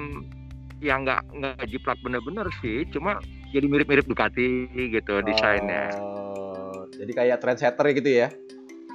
[0.81, 3.17] yang nggak nggak jiplak bener-bener sih, cuma
[3.49, 5.89] jadi mirip-mirip Ducati gitu desainnya.
[5.97, 8.27] Oh, jadi kayak trendsetter gitu ya.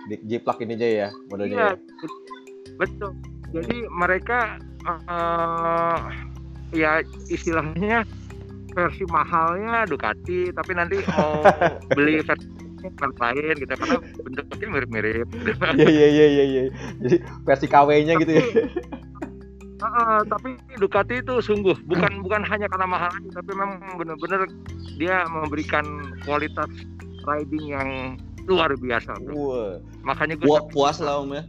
[0.06, 1.54] Di jiplak ini aja ya modelnya.
[1.54, 1.74] Iya, ya?
[2.78, 3.10] betul.
[3.52, 5.98] Jadi mereka eh,
[6.72, 8.06] ya istilahnya
[8.72, 11.44] versi mahalnya Ducati, tapi nanti mau
[11.96, 12.48] beli versi
[12.82, 15.26] merek lain gitu karena bentuknya mirip-mirip.
[15.78, 16.62] Iya iya iya iya iya.
[16.98, 17.16] Jadi
[17.46, 18.44] versi KW-nya gitu ya.
[19.82, 24.46] Heeh, tapi Ducati itu sungguh bukan bukan hanya karena mahal tapi memang benar-benar
[24.94, 25.84] dia memberikan
[26.22, 26.70] kualitas
[27.24, 27.88] riding yang
[28.46, 29.14] luar biasa.
[29.20, 29.34] Bro.
[29.34, 29.72] Wah.
[30.02, 31.42] Makanya gue Puas, puas lah om ya.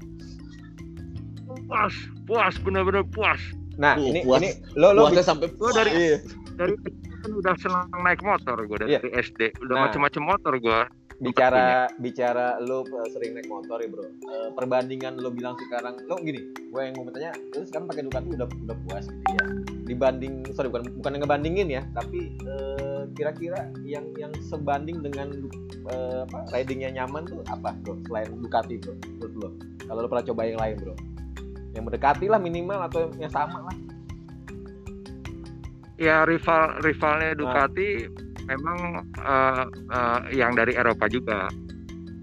[1.66, 1.94] puas,
[2.26, 3.42] puas benar-benar puas.
[3.74, 4.42] Nah, Uh, ini puas.
[4.42, 6.18] ini lo lo Puasnya sampai Gua dari iya.
[6.54, 9.00] dari kecil kan udah senang naik motor gue dari Iya.
[9.16, 9.84] SD, udah Nah.
[9.88, 10.80] macam-macam motor gue.
[11.24, 14.04] Bicara bicara lo uh, sering naik motor ya, Bro.
[14.04, 18.28] Uh, perbandingan lo bilang sekarang lo gini, gue yang mau bertanya, lo sekarang pakai Ducati
[18.36, 19.46] udah udah puas gitu ya.
[19.88, 25.48] Dibanding sorry bukan bukan yang ngebandingin ya, tapi uh, kira-kira yang yang sebanding dengan
[25.88, 28.04] uh, apa ridingnya nyaman tuh apa, Bro?
[28.04, 28.94] Selain Ducati, Bro.
[29.18, 29.50] Menurut lo.
[29.88, 30.94] Kalau lo pernah coba yang lain, Bro.
[31.74, 33.76] Yang mendekati lah minimal atau yang sama lah.
[35.96, 38.10] Ya rival rivalnya Ducati
[38.48, 41.48] memang eh, eh, yang dari Eropa juga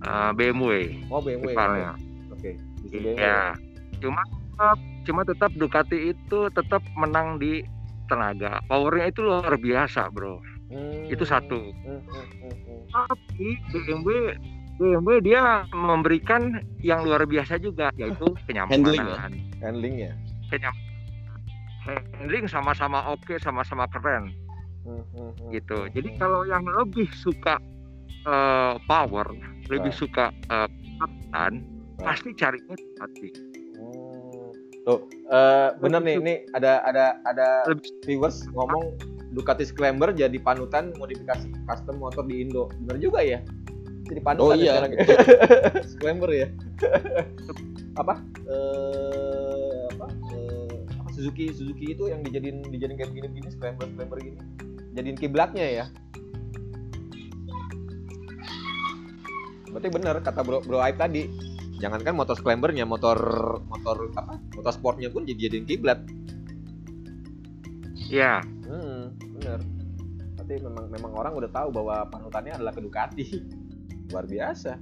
[0.04, 1.84] eh, BMW Oh, BMW.
[2.32, 2.56] Oke.
[2.88, 3.16] BMW.
[3.16, 3.56] Iya.
[4.00, 7.64] Cuma tetap, cuma tetap Ducati itu tetap menang di
[8.08, 8.60] tenaga.
[8.66, 10.40] Powernya itu luar biasa, bro.
[10.70, 11.10] Hmm.
[11.10, 11.74] Itu satu.
[11.84, 12.80] Hmm, hmm, hmm, hmm.
[12.90, 14.34] Tapi BMW
[14.80, 19.32] BMW dia memberikan yang luar biasa juga, yaitu Handling kenyamanan.
[19.60, 20.12] Handling ya.
[20.48, 20.88] Kenyamanan.
[22.16, 24.32] Handling sama-sama oke, sama-sama keren
[25.50, 25.78] gitu.
[25.90, 27.58] Jadi kalau yang lebih suka
[28.20, 29.32] eh, power,
[29.66, 29.96] lebih Ah.
[29.96, 31.52] suka eh, kecepatan,
[31.96, 32.04] Ah.
[32.06, 33.28] pasti carinya Ducati.
[33.76, 34.50] Hmm.
[34.80, 38.96] Tuh, eh, bener nih, ini ada ada ada Lebih viewers ngomong
[39.30, 42.66] Ducati Scrambler jadi panutan modifikasi custom motor di Indo.
[42.82, 43.40] Bener juga ya?
[44.04, 44.72] Jadi panutan Oh ya iya.
[44.74, 44.92] sekarang.
[45.94, 46.46] Scrambler ya.
[47.94, 48.14] apa?
[48.48, 50.06] Eh, apa?
[50.34, 54.38] Eh, apa Suzuki Suzuki itu yang dijadiin dijadiin kayak begini-begini Scrambler Scrambler gini.
[54.94, 55.86] Jadiin kiblatnya ya.
[59.70, 61.30] Berarti bener kata Bro Bro Aib tadi.
[61.80, 63.16] Jangankan motor Scramblernya, motor
[63.64, 64.36] motor apa?
[64.52, 66.02] Motor sportnya pun jadi jadiin kiblat.
[68.10, 69.62] ya Hmm, bener.
[70.34, 73.26] Tapi memang memang orang udah tahu bahwa panutannya adalah ke Ducati.
[74.10, 74.74] Luar biasa.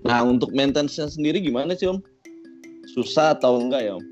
[0.00, 2.00] Nah untuk maintenance-nya sendiri gimana sih om?
[2.96, 4.04] Susah atau enggak ya om?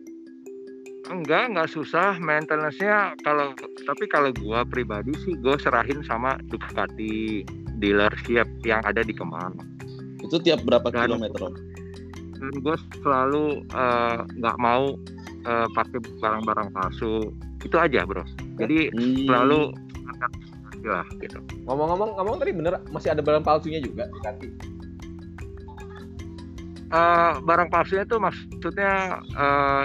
[1.08, 3.56] Enggak, enggak susah maintenance-nya kalau
[3.88, 7.48] tapi kalau gua pribadi sih gua serahin sama Ducati
[7.80, 9.56] dealership yang ada di Kemang.
[10.20, 11.54] Itu tiap berapa Dan- kilometer om?
[12.38, 14.94] Dan gue selalu eh, nggak mau
[15.42, 17.32] eh, pakai barang-barang palsu.
[17.64, 18.22] Itu aja, Bro.
[18.60, 19.60] Jadi Hmm, selalu
[20.86, 21.42] lah gitu.
[21.66, 24.48] Ngomong-ngomong, ngomong tadi bener masih ada barang palsunya juga Ducati.
[26.88, 29.84] Eh, barang palsunya tuh maksudnya eh,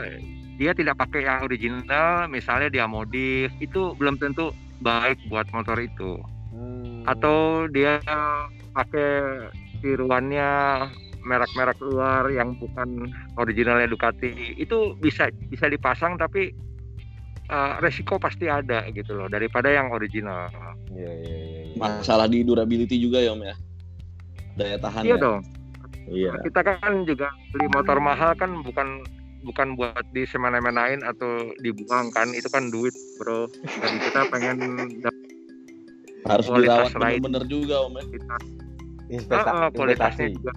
[0.58, 4.54] dia tidak pakai yang original, misalnya dia modif, itu belum tentu
[4.86, 6.20] baik buat motor itu.
[6.54, 7.04] Hmm.
[7.10, 7.98] Atau dia
[8.74, 9.50] pakai
[9.82, 10.50] tiruannya
[11.24, 13.08] merek-merek luar yang bukan
[13.40, 16.52] originalnya Ducati itu bisa bisa dipasang tapi
[17.48, 20.52] uh, resiko pasti ada gitu loh daripada yang original.
[20.92, 21.62] Iya iya iya.
[21.74, 21.80] iya.
[21.80, 23.56] Masalah di durability juga ya Om ya.
[24.54, 25.24] Daya tahan Iya ya.
[25.24, 25.42] dong.
[26.12, 26.32] Iya.
[26.44, 29.02] Kita kan juga beli motor mahal kan bukan
[29.44, 33.48] bukan buat disemena-menain atau dibuang kan itu kan duit bro.
[33.62, 34.58] Dan kita pengen
[36.24, 38.04] Harus Kualitas dirawat bener-bener juga Om ya.
[38.16, 38.36] kita
[39.12, 40.40] Investa Ah, ah, kualitasnya investasi.
[40.40, 40.52] juga.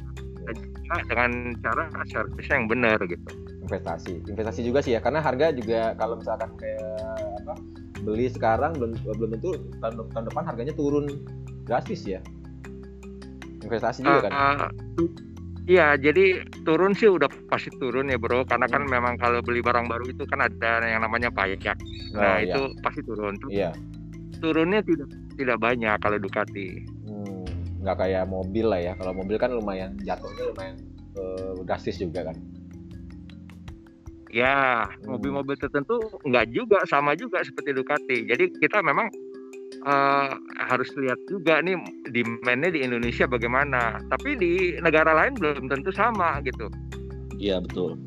[0.86, 3.26] Juga dengan cara servis yang benar gitu.
[3.66, 4.22] Investasi.
[4.30, 6.86] Investasi juga sih ya karena harga juga kalau misalkan kayak
[7.42, 7.54] apa
[8.06, 11.26] beli sekarang belum belum tentu tahun, tahun depan harganya turun
[11.66, 12.22] drastis ya.
[13.66, 14.32] Investasi juga kan.
[14.32, 14.70] Ah,
[15.66, 18.90] Iya, jadi turun sih udah pasti turun ya bro, karena kan Hmm.
[18.90, 21.74] memang kalau beli barang baru itu kan ada yang namanya pajak.
[22.14, 22.54] Oh, Nah iya.
[22.54, 23.34] itu pasti turun.
[23.50, 23.74] iya
[24.38, 26.86] Turunnya tidak tidak banyak kalau Ducati.
[27.02, 27.50] Hmm,
[27.82, 30.76] nggak kayak mobil lah ya kalau mobil kan lumayan jatuhnya lumayan
[31.16, 32.36] eh, drastis juga kan
[34.26, 35.16] Ya, Hmm.
[35.16, 38.18] mobil-mobil tertentu nggak juga, sama juga seperti Ducati.
[38.28, 39.08] Jadi kita memang
[39.74, 40.30] eh,
[40.62, 41.76] harus lihat juga nih
[42.08, 44.00] demand-nya di Indonesia bagaimana.
[44.08, 46.66] Tapi di negara lain belum tentu sama gitu.
[47.36, 48.00] Iya betul.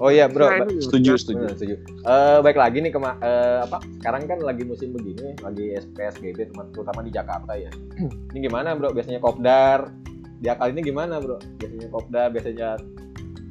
[0.00, 1.52] oh iya bro Nah, ini Setuju, setuju.
[1.52, 1.74] Setuju.
[2.00, 6.72] Eh, baik lagi nih kema eh, apa sekarang kan lagi musim begini lagi PSBB terutama-
[6.72, 7.68] terutama di Jakarta ya
[8.32, 9.92] ini gimana bro biasanya kopdar
[10.40, 12.80] dia kali ini gimana bro biasanya kopdar biasanya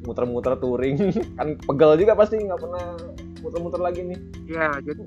[0.01, 0.97] muter-muter touring
[1.37, 2.85] kan pegel juga pasti nggak pernah
[3.39, 4.19] muter-muter lagi nih
[4.49, 4.97] Ya, jadi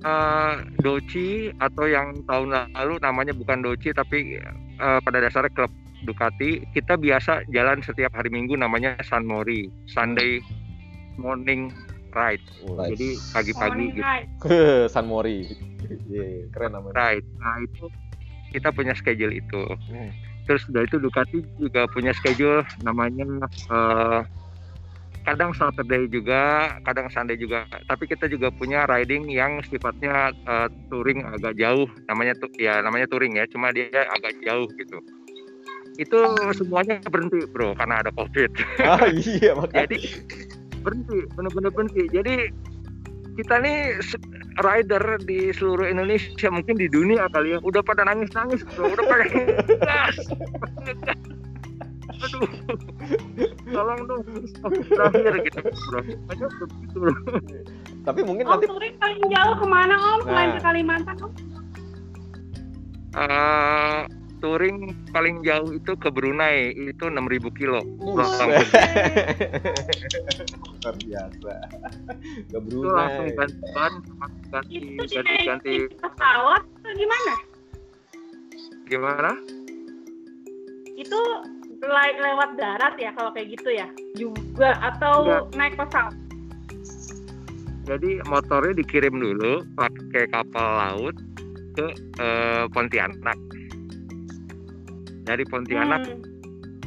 [0.00, 6.64] eh, Doci atau yang tahun lalu namanya bukan Doci tapi eh, pada dasarnya klub Ducati,
[6.72, 10.40] kita biasa jalan setiap hari Minggu namanya San Mori, Sunday
[11.20, 11.68] morning
[12.16, 12.40] ride.
[12.64, 12.96] Right.
[12.96, 14.88] Jadi pagi-pagi gitu.
[14.94, 15.44] San Mori
[16.08, 17.28] Iya, keren namanya ride.
[17.36, 17.84] Nah, itu
[18.54, 19.64] kita punya schedule itu.
[19.90, 20.10] Hmm.
[20.48, 24.20] Terus dari itu Ducati juga punya schedule namanya eh,
[25.30, 27.62] kadang Saturday juga, kadang Sunday juga.
[27.86, 33.06] Tapi kita juga punya riding yang sifatnya eh, touring agak jauh, namanya tuh ya namanya
[33.06, 34.98] touring ya, cuma dia agak jauh gitu.
[35.94, 36.18] Itu
[36.58, 38.50] semuanya berhenti bro karena ada covid.
[38.90, 39.98] ah iya makanya Jadi
[40.82, 42.02] berhenti, benar-benar berhenti.
[42.10, 42.34] Jadi
[43.38, 43.96] kita nih
[44.60, 49.24] rider di seluruh Indonesia mungkin di dunia kali ya udah pada nangis-nangis bro, udah pada
[49.88, 50.16] gas.
[52.20, 52.48] Aduh,
[53.66, 54.22] tolong dong
[54.92, 56.00] terakhir gitu bro.
[56.28, 57.12] Banyak begitu bro.
[58.00, 60.18] tapi mungkin Om nanti touring paling jauh ke mana Om?
[60.24, 60.56] Selain Nah.
[60.56, 61.32] ke Kalimantan Om?
[63.10, 64.00] Eh,
[64.38, 64.76] touring
[65.10, 67.80] paling jauh itu ke Brunei itu 6000 kilo.
[68.00, 68.48] Langsung,
[70.80, 71.52] luar biasa
[72.48, 73.92] ke itu langsung Brunei ganti ban,
[74.48, 77.34] ganti Itu ganti ganti pesawat atau gimana?
[78.90, 79.30] gimana?
[80.94, 81.20] Itu
[81.80, 83.86] le- lewat darat ya kalau kayak gitu ya?
[84.14, 86.14] Juga atau naik pesawat?
[87.88, 91.16] Jadi motornya dikirim dulu pakai kapal laut
[91.74, 91.86] ke
[92.20, 93.38] eh, Pontianak.
[95.24, 96.22] Dari Pontianak Hmm.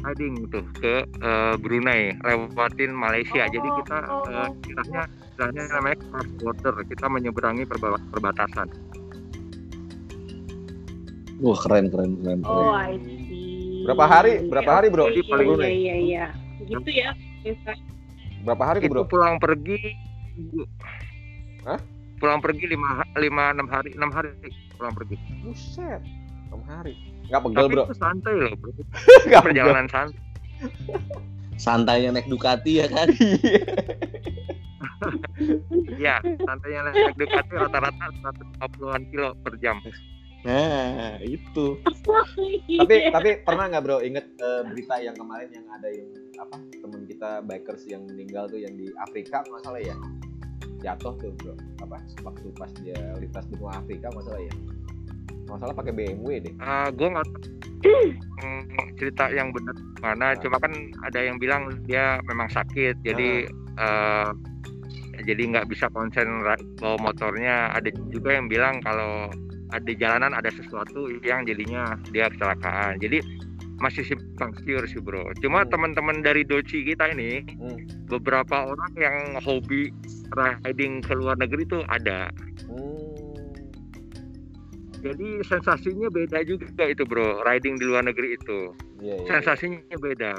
[0.04, 3.44] riding tuh ke eh, Brunei, lewatin Malaysia.
[3.44, 4.22] Jadi kita Oh.
[4.24, 6.74] eh, istilahnya istilahnya namanya cross border.
[6.86, 8.68] Kita menyeberangi perba- perbatasan.
[11.42, 12.40] Wah keren keren keren.
[12.40, 12.64] keren.
[12.64, 13.13] Oh, I see.
[13.84, 14.32] Berapa hari?
[14.48, 15.12] Berapa hari, Bro?
[15.12, 15.72] Di paling iya, Brunei.
[15.72, 16.24] iya, iya.
[16.64, 17.10] Gitu ya.
[18.44, 19.80] Berapa hari Itu bro pulang pergi
[21.64, 21.80] Hah?
[22.20, 24.32] Pulang pergi lima lima enam hari enam hari
[24.76, 25.16] pulang pergi.
[25.44, 26.00] buset
[26.52, 26.92] enam hari
[27.24, 28.70] nggak pegel Tapi bro itu santai loh, bro.
[29.28, 30.20] nggak Perjalanan santai.
[31.56, 33.08] Santainya naik Ducati ya kan.
[36.00, 36.16] Iya,
[36.48, 39.76] santainya naik Ducati rata-rata 150-an kilo per jam.
[40.44, 41.80] Nah itu.
[42.80, 47.08] tapi tapi pernah nggak bro inget eh, berita yang kemarin yang ada yang apa temen
[47.08, 49.96] kita bikers yang meninggal tuh yang di Afrika masalah ya?
[50.84, 51.56] Jatuh tuh bro.
[51.80, 51.96] Apa
[52.28, 54.54] waktu pas dia lintas benua Afrika masalah ya?
[55.48, 56.54] Masalah pakai BMW deh.
[56.60, 57.52] Ah, gue nggak tahu.
[58.40, 60.32] Mm, cerita yang benar mana.
[60.40, 60.72] Cuma kan
[61.04, 63.44] ada yang bilang dia memang sakit, jadi
[63.76, 64.30] eh,
[65.24, 66.44] jadi nggak bisa konsen
[66.80, 67.72] bawa motornya.
[67.76, 69.28] Ada juga yang bilang kalau
[69.74, 73.02] ada di jalanan ada sesuatu yang jadinya dia kecelakaan.
[73.02, 73.18] Jadi
[73.82, 75.34] masih simpang siur sih bro.
[75.42, 75.70] Cuma Hmm.
[75.74, 77.78] teman-teman dari Doci kita ini Hmm.
[78.06, 79.90] beberapa orang yang hobi
[80.64, 82.30] riding ke luar negeri itu ada.
[82.70, 83.12] Hmm.
[85.04, 88.72] Jadi sensasinya beda juga itu bro, riding di luar negeri itu.
[89.04, 89.28] Iya, iya, iya.
[89.28, 90.32] Sensasinya beda.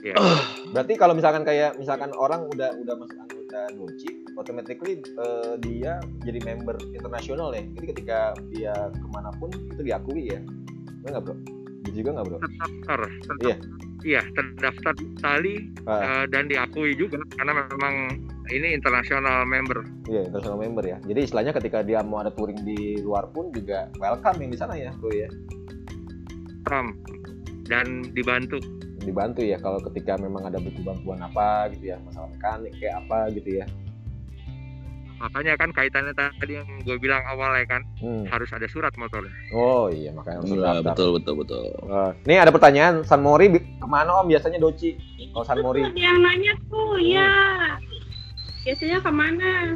[0.00, 0.14] Ya.
[0.72, 4.08] Berarti kalau misalkan kayak misalkan orang udah udah masuk anggota Doci,
[4.38, 7.66] automatically eh, dia jadi member internasional ya.
[7.74, 8.18] Jadi ketika
[8.54, 10.40] dia ke mana pun itu diakui ya.
[11.02, 11.34] Enggak nggak bro?
[11.84, 12.38] Gitu juga nggak bro?
[12.38, 13.00] terdaftar,
[13.42, 13.56] Iya.
[14.06, 15.54] iya terdaftar di Itali
[15.90, 17.94] Ah, eh, dan diakui juga karena memang
[18.48, 20.96] ini internasional member iya, international member ya.
[21.04, 24.74] Jadi istilahnya ketika dia mau ada touring di luar pun juga welcome yang di sana
[24.78, 25.28] ya, bro ya.
[26.64, 26.94] Trump
[27.68, 28.60] dan dibantu
[28.98, 33.30] Dibantu ya kalau ketika memang ada butuh bantuan apa gitu ya, masalah mekanik kayak apa
[33.32, 33.66] gitu ya.
[35.18, 38.22] Makanya kan kaitannya tadi yang gue bilang awalnya kan Hmm.
[38.30, 40.84] harus ada surat motornya Oh iya, makanya harus Iya, terdaftar.
[40.94, 41.64] betul betul betul.
[41.90, 44.94] Eh, nih ada pertanyaan, San Mori ke mana om biasanya Doci?
[45.34, 47.30] Kalau San Mori, Tuh, yang nanya tuh, ya.
[48.62, 49.74] Biasanya ke mana?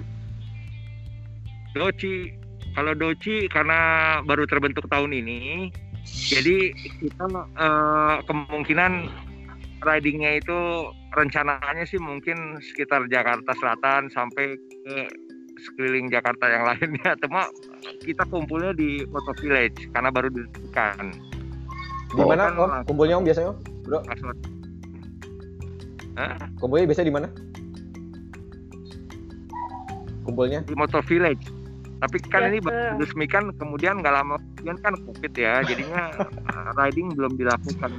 [1.73, 2.31] Doci
[2.73, 3.79] kalau Doci karena
[4.23, 5.73] baru terbentuk tahun ini
[6.05, 7.25] jadi kita
[7.57, 8.93] eh, kemungkinan
[9.83, 10.59] ridingnya itu
[11.11, 14.97] rencananya sih mungkin sekitar Jakarta Selatan sampai ke
[15.63, 17.47] sekeliling Jakarta yang lainnya cuma
[18.01, 21.15] kita kumpulnya di Moto Village karena baru didirikan
[22.13, 22.59] di mana kan om?
[22.69, 23.59] langsung- Kumpulnya om biasanya om?
[23.87, 24.41] Langsung-
[26.59, 27.29] Kumpulnya biasanya di mana?
[30.23, 30.61] Kumpulnya?
[30.63, 31.47] di Moto Village
[32.03, 32.67] tapi kan ini Biasa.
[32.67, 37.91] baru diresmikan kemudian nggak lama kemudian kan covid ya jadinya eh, riding belum dilakukan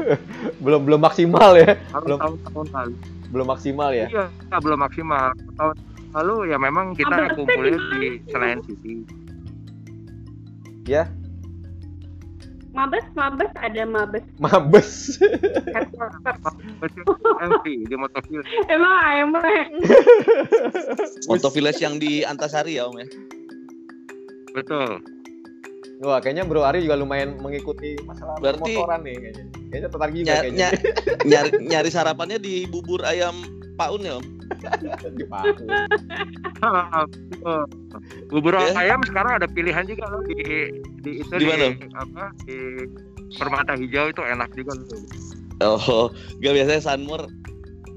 [0.64, 1.72] Belum belum maksimal ya?
[1.98, 2.20] Belum.
[2.20, 2.94] tahun-tahun lalu
[3.28, 4.08] Belum maksimal ya?
[4.08, 4.24] Iya,
[4.58, 5.32] belum maksimal.
[5.56, 5.76] Tahun
[6.12, 9.04] lalu ya memang kita Abang kumpulnya di Senayan City.
[12.68, 14.22] Mabes, mabes, ada mabes.
[14.38, 14.90] Mabes.
[17.42, 18.46] MV di Motoville.
[18.70, 19.66] Emang AMR.
[21.28, 23.06] Moto Village yang di Antasari ya Om ya.
[24.54, 25.02] Betul.
[25.98, 29.44] Wah, kayaknya Bro Ari juga lumayan mengikuti masalah Berarti- motoran nih kayaknya.
[29.68, 33.34] Kayaknya tertarik juga Ny- kayaknya ny- nyari, nyari sarapannya di bubur ayam
[34.58, 34.74] Ya
[35.08, 35.64] di Palu.
[37.30, 37.62] Betul.
[38.28, 38.74] Bubur Ya.
[38.74, 40.42] ayam sekarang ada pilihan juga loh di
[41.00, 41.78] di itu Di mana?
[41.94, 42.56] apa di
[43.30, 44.86] Permata Hijau itu enak juga loh.
[45.60, 46.06] Oh,
[46.38, 47.26] gak biasanya Sunmore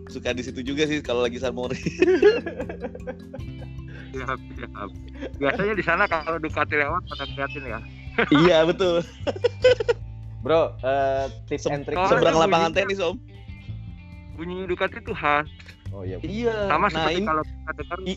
[0.08, 1.74] suka di situ juga sih kalau lagi Sunmore.
[4.12, 4.90] Siap, siap.
[5.40, 7.80] Biasanya di sana kalau Ducati lewat pada ngeliatin ya.
[8.44, 9.02] iya betul.
[10.42, 11.96] Bro, eh, tips and trick.
[12.04, 13.16] Seberang lapangan tenis Om.
[14.42, 15.46] Bunyi Ducati itu khas.
[15.94, 16.18] Oh iya.
[16.26, 16.66] Iya.
[16.66, 18.14] Sama nah seperti ini, kalau kita dengar ini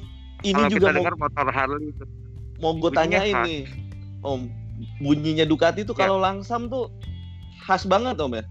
[0.57, 2.05] kalau juga kita mau dengar motor Harley itu.
[2.64, 3.45] mau gue khas.
[3.45, 3.61] nih,
[4.25, 4.41] Om.
[5.05, 6.09] Bunyinya Ducati tuh Ya.
[6.09, 6.89] kalau langsam tuh
[7.68, 8.45] khas banget Om ya.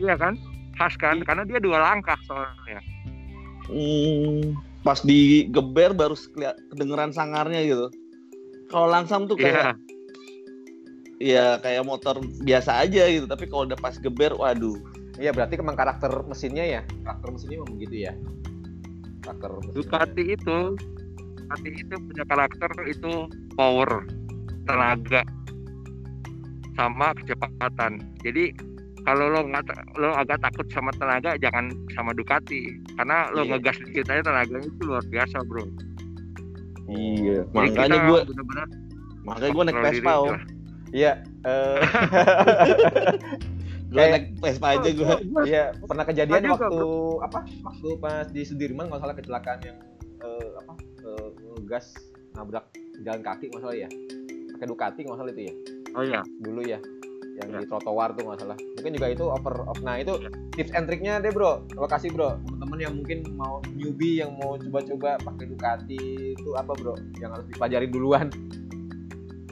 [0.00, 0.40] Iya kan?
[0.80, 1.20] Khas kan?
[1.20, 1.24] Iya.
[1.28, 2.80] Karena dia dua langkah soalnya.
[3.68, 6.16] Hmm, pas digeber baru
[6.72, 7.92] kedengeran sangarnya gitu.
[8.72, 9.44] Kalau langsam tuh Iya.
[9.44, 9.76] kayak
[11.20, 14.80] ya kayak motor biasa aja gitu, tapi kalau udah pas geber, waduh.
[15.14, 16.80] Iya, berarti emang karakter mesinnya ya.
[17.04, 18.12] Karakter mesinnya memang begitu ya.
[19.22, 19.76] Karakter mesinnya.
[19.76, 20.58] Ducati itu
[21.44, 23.12] Ducati itu punya karakter itu
[23.52, 23.90] power,
[24.64, 25.22] tenaga,
[26.74, 28.00] sama kecepatan.
[28.24, 28.50] Jadi
[29.04, 33.54] kalau lo nggak lo agak takut sama tenaga, jangan sama Ducati, karena lo Iya.
[33.54, 35.68] ngegas dikit aja tenaganya itu luar biasa bro.
[36.84, 38.66] Iya, Jadi makanya kita gue bener-bener
[39.22, 40.26] makanya gue naik Vespa Om.
[40.32, 40.42] lah.
[40.90, 41.12] Iya,
[41.44, 41.80] eh
[43.94, 45.06] Gue Kayak- naik Vespa aja gue.
[45.46, 46.88] iya, pernah kejadian waktu
[47.22, 47.38] apa?
[47.62, 49.78] Waktu pas di Sudirman nggak salah kecelakaan yang
[50.18, 50.72] eh, apa?
[51.00, 51.94] eh, ngegas
[52.34, 52.66] nabrak
[53.00, 53.88] jalan kaki nggak salah ya.
[54.50, 55.54] Pakai Ducati nggak salah itu ya.
[55.94, 56.82] Oh iya, Dulu ya.
[57.34, 57.58] Yang Ya.
[57.60, 58.58] di trotoar tuh nggak salah.
[58.74, 59.78] Mungkin juga itu over off.
[59.80, 60.30] Nah, itu Ya.
[60.52, 61.66] tips and triknya deh, Bro.
[61.72, 62.38] Lokasi, Bro.
[62.40, 65.98] Teman-teman yang mungkin mau newbie yang mau coba-coba pakai Ducati
[66.34, 66.94] itu apa, Bro?
[67.16, 68.26] Yang harus dipelajari duluan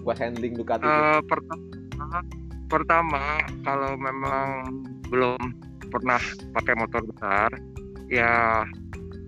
[0.01, 0.91] buat handling Ducati itu.
[0.93, 2.19] Eh, pertama,
[2.73, 4.73] pertama kalau memang
[5.13, 5.37] belum
[5.93, 6.17] pernah
[6.57, 7.53] pakai motor besar,
[8.09, 8.65] ya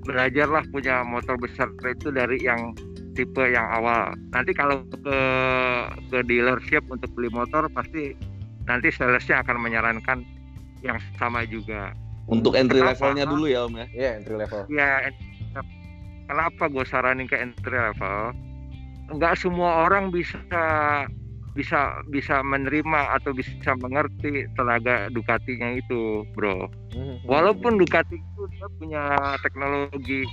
[0.08, 2.72] belajarlah punya motor besar itu dari yang
[3.12, 4.16] tipe yang awal.
[4.32, 5.20] Nanti kalau ke
[6.08, 8.16] ke dealership untuk beli motor pasti
[8.64, 10.24] nanti salesnya akan menyarankan
[10.80, 11.92] yang sama juga.
[12.24, 12.96] Untuk entry Kenapa?
[12.96, 13.86] levelnya dulu ya Om ya.
[13.92, 14.60] Iya, entry level.
[14.72, 15.20] Ya, en-
[16.24, 18.32] kenapa gue saranin ke entry level?
[19.12, 20.40] Enggak semua orang bisa
[21.54, 21.80] bisa
[22.10, 26.66] bisa menerima atau bisa mengerti tenaga Ducatinya itu, bro.
[26.92, 27.24] Mhm.
[27.24, 29.04] Walaupun Ducati itu dia punya
[29.40, 30.26] teknologi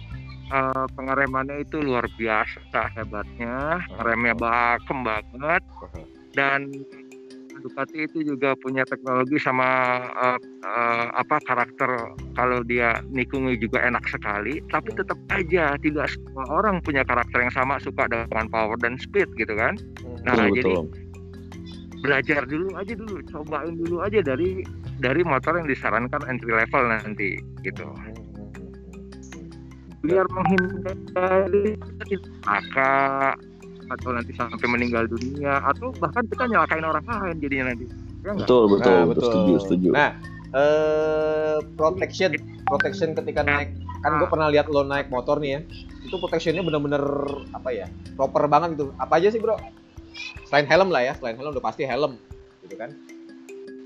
[0.51, 5.63] eh, pengeremannya itu luar biasa hebatnya, remnya bakem banget
[6.33, 6.67] dan
[7.61, 9.69] Ducati itu juga punya teknologi sama
[10.11, 11.93] eh, eh, apa karakter
[12.33, 17.53] kalau dia nikungi juga enak sekali tapi tetap aja tidak semua orang punya karakter yang
[17.53, 19.77] sama suka dengan power dan speed gitu kan.
[20.25, 21.00] Nah, betul, jadi- betul.
[22.01, 24.65] Belajar dulu aja dulu cobain dulu aja dari
[24.97, 27.85] dari motor yang disarankan entry level nanti gitu
[30.01, 31.77] biar menghindari
[32.41, 32.91] maka
[33.91, 37.85] atau nanti sampai meninggal dunia atau bahkan kita nyalakain orang lain jadinya nanti
[38.21, 38.37] Ya?
[38.37, 39.23] Betul, betul, Nah, betul.
[39.25, 39.89] Setuju, setuju.
[39.97, 40.11] Nah,
[40.53, 42.31] eh protection,
[42.69, 43.73] protection ketika naik,
[44.05, 45.59] kan gue pernah lihat lo naik motor nih ya,
[46.05, 47.01] itu protectionnya bener-bener
[47.57, 48.93] apa ya, proper banget gitu.
[49.01, 49.57] Apa aja sih bro?
[50.47, 52.19] Selain helm lah ya, selain helm udah pasti helm,
[52.63, 52.91] gitu kan?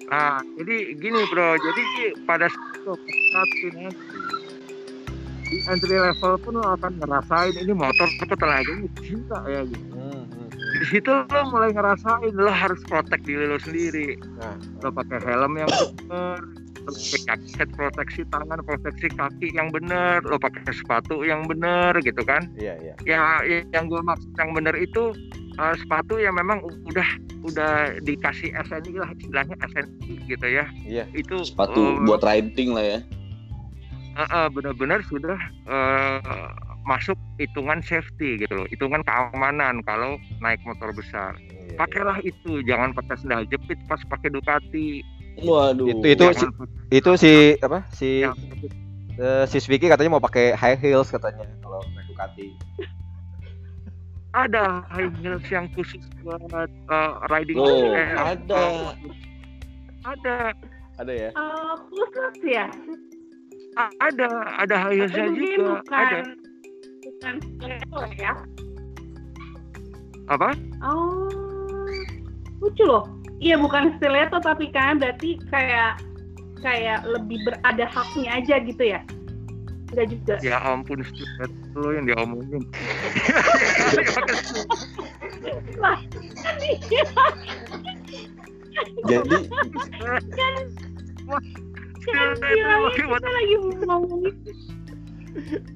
[0.05, 1.83] Nah, jadi gini bro, jadi
[2.29, 3.89] pada saat ini
[5.45, 9.85] di entry level pun lo akan ngerasain ini motor apa tenaganya cinta ya gitu.
[9.93, 10.47] Hmm, hmm.
[10.81, 14.17] Di situ lo mulai ngerasain lo harus protect diri lo sendiri.
[14.41, 14.57] Nah.
[14.81, 16.41] Lo pakai helm yang benar,
[16.93, 22.45] jaket proteksi tangan, proteksi kaki yang benar, lo pakai sepatu yang benar gitu kan.
[22.53, 22.93] Iya iya.
[23.05, 23.21] Ya
[23.73, 25.13] yang gue maksud yang benar itu
[25.57, 27.09] eh, sepatu yang memang udah
[27.45, 30.65] udah dikasih SNI lah istilahnya SNI gitu ya.
[30.85, 31.05] Iya.
[31.13, 32.99] Itu Sepatu eh, buat riding lah ya.
[34.15, 36.49] eh, eh, benar-benar sudah eh,
[36.85, 41.33] masuk hitungan safety gitu loh, hitungan keamanan kalau naik motor besar.
[41.49, 45.01] Iya, Pakailah itu, jangan pakai sendal jepit pas pakai Ducati.
[45.37, 45.87] Waduh.
[45.89, 46.53] Itu- itu si-
[46.87, 47.83] Itu si apa?
[47.91, 48.37] Si yang-
[49.15, 52.45] eh, si Swiki katanya mau pakai high heels katanya kalau naik Ducati.
[54.31, 57.57] ada high heels yang khusus buat eh, riding.
[57.57, 58.63] Oh, eh, ada.
[60.05, 60.35] ada,
[60.95, 61.29] Ada ya?
[61.31, 62.65] Eh, khusus ya?
[63.75, 65.83] A- ada, ada high heelsnya juga.
[65.83, 66.19] bukan Ada.
[67.01, 68.33] bukan stiletto ya?
[70.25, 70.49] Apa?
[70.81, 71.27] Oh,
[72.59, 73.03] lucu loh.
[73.43, 75.99] Iya bukan stiletto tapi kan berarti kayak
[76.63, 79.01] kayak lebih berada haknya aja gitu ya?
[79.91, 80.35] Enggak juga.
[80.41, 81.03] Ya ampun,
[81.77, 82.63] lo yang diomongin.
[85.77, 85.99] Lah,
[86.41, 86.55] kan.
[89.05, 89.37] Jadi
[92.05, 94.35] Kan bilangnya kita lagi ngomongin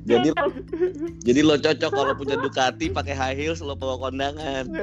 [0.07, 0.29] jadi
[1.27, 4.71] jadi lo cocok kalau punya Ducati pakai high heels lo bawa kondangan.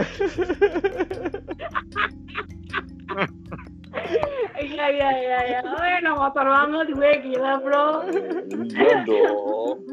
[4.56, 5.58] Iya iya iya iya.
[5.64, 7.86] Oh enak motor banget gue gila bro.
[8.76, 9.84] Iya dong.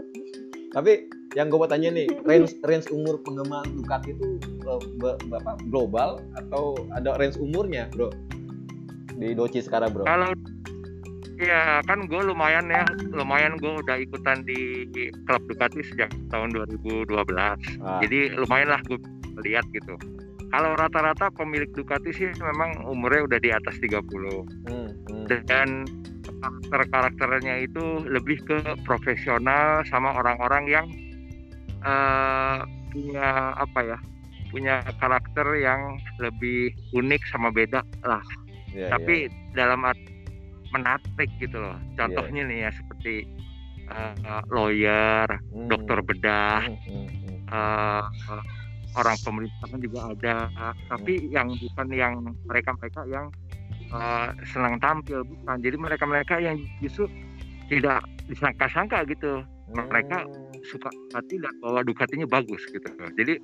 [0.74, 0.92] Tapi
[1.38, 5.58] yang gue mau tanya nih, range range umur penggemar Ducati itu eh, be- be- apa,
[5.70, 8.10] global atau ada range umurnya, bro?
[9.18, 10.06] Di Doci sekarang, bro.
[10.06, 10.34] Kalau
[11.42, 14.90] ya kan gue lumayan ya, lumayan gue udah ikutan di
[15.26, 17.10] klub Ducati sejak tahun 2012.
[17.82, 18.98] Ah, Jadi lumayan lah gue
[19.46, 19.98] lihat gitu.
[20.54, 24.06] Kalau rata-rata pemilik Ducati sih memang umurnya udah di atas 30
[24.70, 25.26] hmm, hmm.
[25.50, 25.90] dan
[26.70, 30.86] karakter-karakternya itu lebih ke profesional sama orang-orang yang
[31.82, 32.58] eh,
[32.94, 33.98] punya apa ya
[34.54, 38.22] punya karakter yang lebih unik sama beda lah
[38.74, 39.54] Iya, tapi iya.
[39.54, 40.10] dalam art-
[40.74, 43.26] menarik gitu loh contohnya nih ya seperti
[43.90, 47.38] eh, lawyer Hmm, dokter bedah hmm, hmm, hmm.
[47.54, 48.44] eh,
[48.98, 50.36] orang pemerintahan juga ada.
[50.90, 52.14] Tapi yang bukan yang
[52.46, 53.30] mereka-mereka yang
[53.94, 55.58] eh, senang tampil bukan.
[55.62, 57.06] Jadi mereka-mereka yang justru
[57.70, 59.46] tidak disangka-sangka gitu.
[59.74, 60.54] Mereka Hmm.
[60.66, 62.90] suka Ducati dan bawa Ducatinya bagus gitu.
[63.18, 63.38] Jadi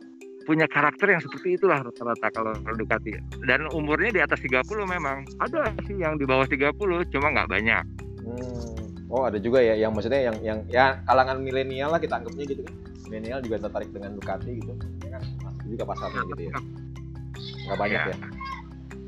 [0.45, 3.17] punya karakter yang seperti itulah rata-rata kalau Ducati.
[3.45, 5.25] Dan umurnya di atas 30 memang.
[5.41, 7.83] Ada sih yang di bawah 30 cuma nggak banyak.
[8.25, 9.09] Hmm.
[9.09, 12.61] Oh ada juga ya yang maksudnya yang yang ya kalangan milenial lah kita anggapnya gitu
[12.61, 12.73] kan.
[13.09, 15.23] Milenial juga tertarik dengan Ducati gitu ya kan
[15.69, 16.53] juga pasarnya gitu ya.
[17.65, 18.17] Nggak banyak Ya, ya.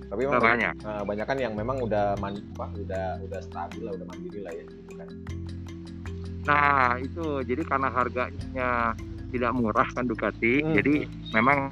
[0.05, 0.73] Tapi memang banyak.
[0.77, 4.51] eh, banyak kan yang memang udah man, apa, udah udah stabil lah udah mandiri lah
[4.51, 5.09] ya gitu kan.
[6.43, 7.25] Nah itu.
[7.41, 8.69] Jadi karena harganya
[9.29, 10.75] tidak murah kan Ducati, Hmm.
[10.75, 10.93] jadi
[11.31, 11.71] memang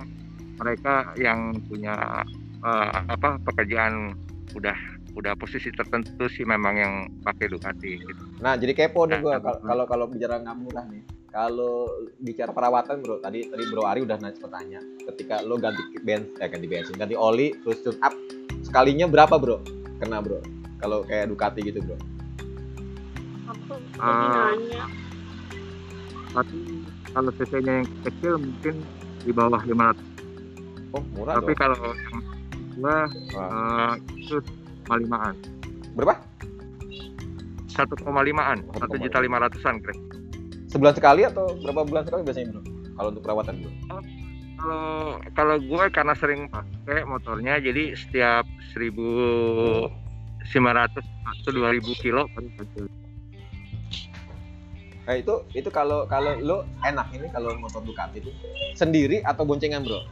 [0.55, 2.23] mereka yang punya
[2.59, 4.15] eh, apa pekerjaan
[4.51, 4.75] udah
[5.11, 7.91] udah posisi tertentu sih memang yang pakai Ducati.
[7.97, 8.23] Gitu.
[8.39, 9.35] nah jadi kepo nih gua.
[9.35, 11.85] Nah, kal- kalau kalau bicara nggak murah nih kalau
[12.17, 16.47] bicara perawatan bro tadi tadi bro Ari udah nanya bertanya ketika lo ganti bensin eh
[16.47, 18.13] ganti bensin ganti oli terus tune up
[18.61, 19.61] sekalinya berapa bro
[19.97, 20.41] kena bro
[20.77, 21.97] kalau kayak Ducati gitu bro
[23.97, 24.53] Ah.
[24.53, 24.85] nanya.
[26.31, 26.57] Tapi
[27.09, 28.75] kalau cc-nya yang kecil mungkin
[29.19, 29.97] di bawah 500.
[30.93, 32.17] oh murah Tapi dong kalau yang
[32.71, 32.97] gua
[33.33, 33.91] Wah.
[33.91, 34.37] eh, itu
[34.85, 35.33] 5an.
[35.97, 36.15] berapa
[37.67, 39.93] 1,5an, 1 juta 500-an kira.
[40.69, 42.61] Sebulan sekali atau berapa bulan sekali biasanya bro
[42.93, 43.71] kalau untuk perawatan bro
[44.59, 44.83] Kalau
[45.33, 48.43] kalau gue karena sering pakai motornya jadi setiap
[48.75, 49.87] 1500
[50.99, 52.27] atau 2000 kilo.
[55.07, 58.35] Nah itu itu kalau kalau lo enak ini kalau motor Ducati itu
[58.75, 60.03] sendiri atau boncengan bro?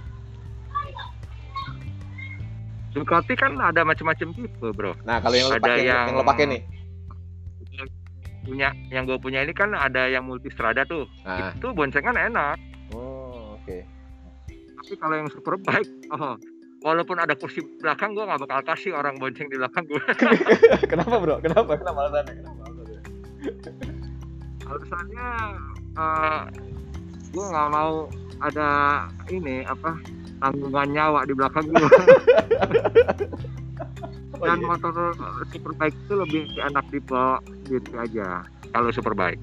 [2.95, 6.05] Ducati kan ada macam-macam tipe bro Nah kalau yang lo Ada pakai yang...
[6.08, 6.62] yang- lo pakai nih,
[8.48, 11.04] punya yang gue punya ini kan ada yang multistrada tuh.
[11.28, 12.56] Nah, itu boncengan enak.
[12.95, 13.84] Oh oke,
[14.80, 16.39] tapi kalau yang superbike oh
[16.80, 20.00] walaupun ada kursi belakang gue nggak bakal kasih orang bonceng di belakang gue
[20.91, 21.36] kenapa bro?
[21.43, 21.76] Kenapa?
[21.76, 22.34] Kenapa alasannya?
[22.39, 23.02] Kenapa alasannya?
[24.68, 25.28] Alasannya
[26.00, 26.41] uh,
[27.34, 28.08] gue nggak mau
[28.39, 28.70] ada
[29.34, 29.98] ini apa
[30.39, 31.84] tanggungan nyawa di belakang gue
[34.38, 34.70] Oh, dan iya.
[34.70, 34.93] motor
[35.50, 38.41] superbike itu lebih enak dibawa gitu aja
[38.72, 39.39] kalau superbike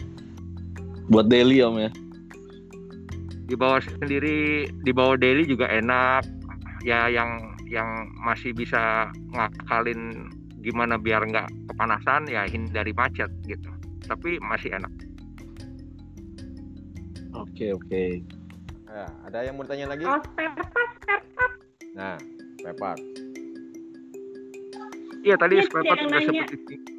[1.06, 1.92] Buat daily om ya.
[3.44, 6.24] dibawa sendiri dibawa daily juga enak
[6.80, 7.28] ya yang
[7.66, 13.68] yang masih bisa ngakalin gimana biar nggak kepanasan ya hindari macet gitu
[14.02, 14.88] tapi masih enak
[17.34, 18.22] Oke oke.
[18.84, 21.52] Nah, ada yang mau tanya lagi Oh, spare part, spare part.
[21.92, 22.14] nah
[22.56, 22.96] Pepar
[25.20, 26.30] iya tadi Iya, spare part yang udah nanya.
[26.40, 26.93] sempat dising-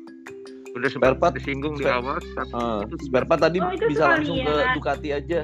[0.75, 2.19] udah sempat Spare part, disinggung di awal
[2.51, 4.75] Ah, spare part tadi Oh, bisa langsung ke sekalian.
[4.75, 5.39] Ducati aja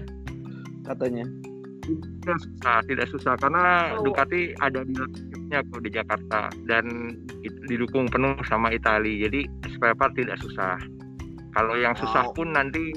[0.83, 1.25] katanya.
[1.81, 4.05] tidak susah tidak susah karena Oh.
[4.05, 4.93] Ducati ada di
[5.47, 6.85] nya kok di Jakarta dan
[7.65, 10.77] didukung penuh sama Italia jadi spare part tidak susah
[11.51, 12.33] kalau yang susah Wow.
[12.33, 12.93] pun nanti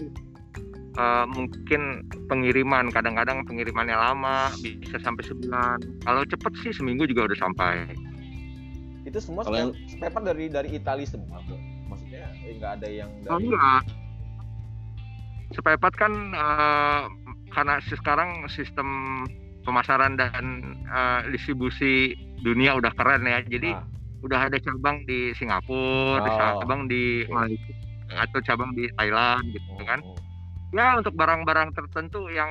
[0.95, 7.39] uh, mungkin pengiriman kadang-kadang pengirimannya lama bisa sampai sebulan kalau cepet sih seminggu juga udah
[7.41, 7.89] sampai
[9.03, 11.57] itu semua Kalau yang- spare part dari dari Italia semua bro
[12.59, 13.83] nggak ada yang oh dari enggak
[15.55, 17.07] spare part kan uh,
[17.55, 19.23] karena sekarang sistem
[19.63, 23.87] pemasaran dan uh, distribusi dunia udah keren ya jadi Ah,
[24.25, 26.65] udah ada cabang di Singapura, ada Oh.
[26.65, 27.73] cabang di Malaysia,
[28.09, 30.01] atau cabang di Thailand gitu oh, kan.
[30.01, 30.17] oh.
[30.75, 32.51] Ya untuk barang-barang tertentu yang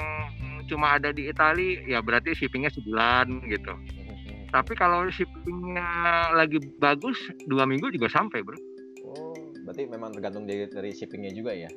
[0.69, 3.73] cuma ada di Italia, ya berarti shippingnya sebulan gitu.
[4.53, 7.17] Tapi kalau shippingnya lagi bagus,
[7.49, 8.55] dua minggu juga sampai bro.
[9.63, 11.71] Berarti memang tergantung dari, dari shippingnya juga ya?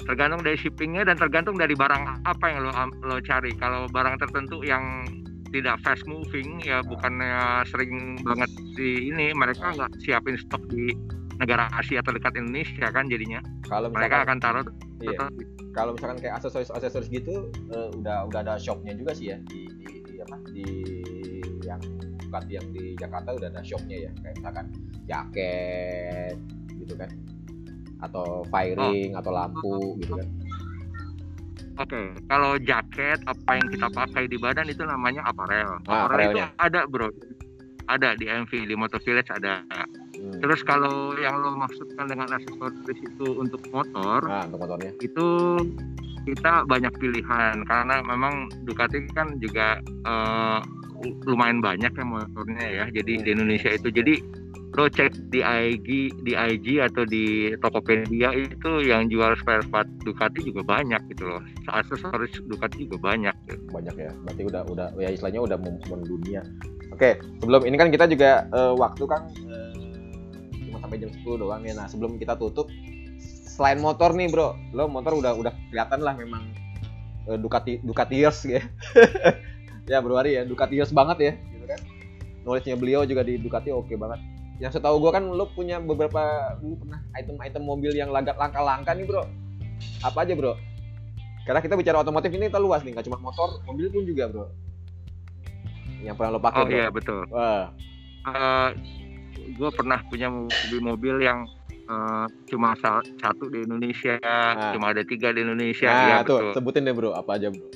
[0.00, 2.72] Tergantung dari shippingnya dan tergantung dari barang apa yang lo
[3.04, 3.52] lo cari.
[3.54, 5.06] Kalau barang tertentu yang
[5.50, 10.94] tidak fast moving, ya bukannya sering banget di ini, mereka nggak siapin stok di
[11.38, 13.40] negara Asia terdekat Indonesia kan jadinya.
[13.66, 14.64] Kalau mereka akan taruh
[15.00, 15.26] iya,
[15.72, 19.70] kalau misalkan kayak aksesoris aksesoris gitu, eh, udah udah ada shopnya juga sih ya di,
[19.78, 20.66] di, di apa di
[21.64, 21.82] yang
[22.30, 24.66] Ducati yang di Jakarta udah ada shopnya ya, kayak misalkan
[25.10, 26.38] jaket
[26.78, 27.10] gitu kan,
[28.00, 30.28] atau firing atau lampu gitu kan.
[31.80, 35.80] Oke, kalau jaket apa yang kita pakai di badan itu namanya apparel.
[35.88, 37.08] Ah, apparel itu ada bro,
[37.88, 39.66] ada di MV di Motor Village ada.
[40.14, 40.38] Hmm.
[40.38, 44.92] Terus kalau yang lo maksudkan dengan aksesoris itu untuk motor, Nah, untuk motornya.
[45.00, 45.26] itu
[46.28, 50.60] kita banyak pilihan karena memang Ducati kan juga eh,
[51.24, 52.84] lumayan banyak ya motornya ya.
[52.92, 54.20] Jadi di Indonesia itu jadi
[54.70, 60.46] lo cek di IG di IG atau di Tokopedia itu yang jual spare part Ducati
[60.46, 61.42] juga banyak gitu loh.
[61.66, 63.34] Aksesoris Ducati juga banyak.
[63.50, 63.60] Gitu.
[63.70, 65.58] banyak ya berarti udah udah ya istilahnya udah
[65.90, 66.42] mendunia
[66.94, 69.72] oke sebelum ini kan kita juga eh, waktu kan eh,
[70.68, 72.70] cuma sampai jam 10 doang ya nah sebelum kita tutup
[73.46, 76.50] selain motor nih bro lo motor udah udah kelihatan lah memang
[77.30, 78.62] eh, Ducati Ducatiers ya
[79.90, 81.80] ya bro Ari ya Ducatiers banget ya gitu kan
[82.46, 84.22] knowledge-nya beliau juga di Ducati oke banget
[84.56, 86.20] yang setahu gua kan lo punya beberapa
[86.60, 89.26] dulu pernah item-item mobil yang laga langka-langka nih bro
[90.00, 90.54] apa aja bro
[91.40, 94.44] karena kita bicara otomotif ini terlalu luas nih, nggak cuma motor, mobil pun juga bro.
[95.98, 96.76] Yang pernah lo pakai Oh bro.
[96.76, 97.20] iya betul.
[97.32, 97.64] Wah,
[99.34, 101.48] gue pernah punya mobil-mobil yang
[101.90, 104.70] eh, cuma sa- satu di Indonesia, Ah.
[104.70, 105.90] cuma ada tiga di Indonesia.
[105.90, 106.52] nah ya tuh betul.
[106.54, 107.66] sebutin deh bro, apa aja bro?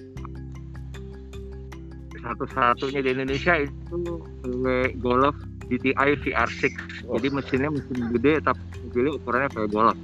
[2.24, 3.96] Satu-satunya di Indonesia itu
[4.40, 4.64] VW
[4.98, 6.64] Golf GTI VR6
[7.04, 7.16] Oh.
[7.16, 9.96] jadi mesinnya mesin gede tapi mobilnya ukurannya kayak Golf.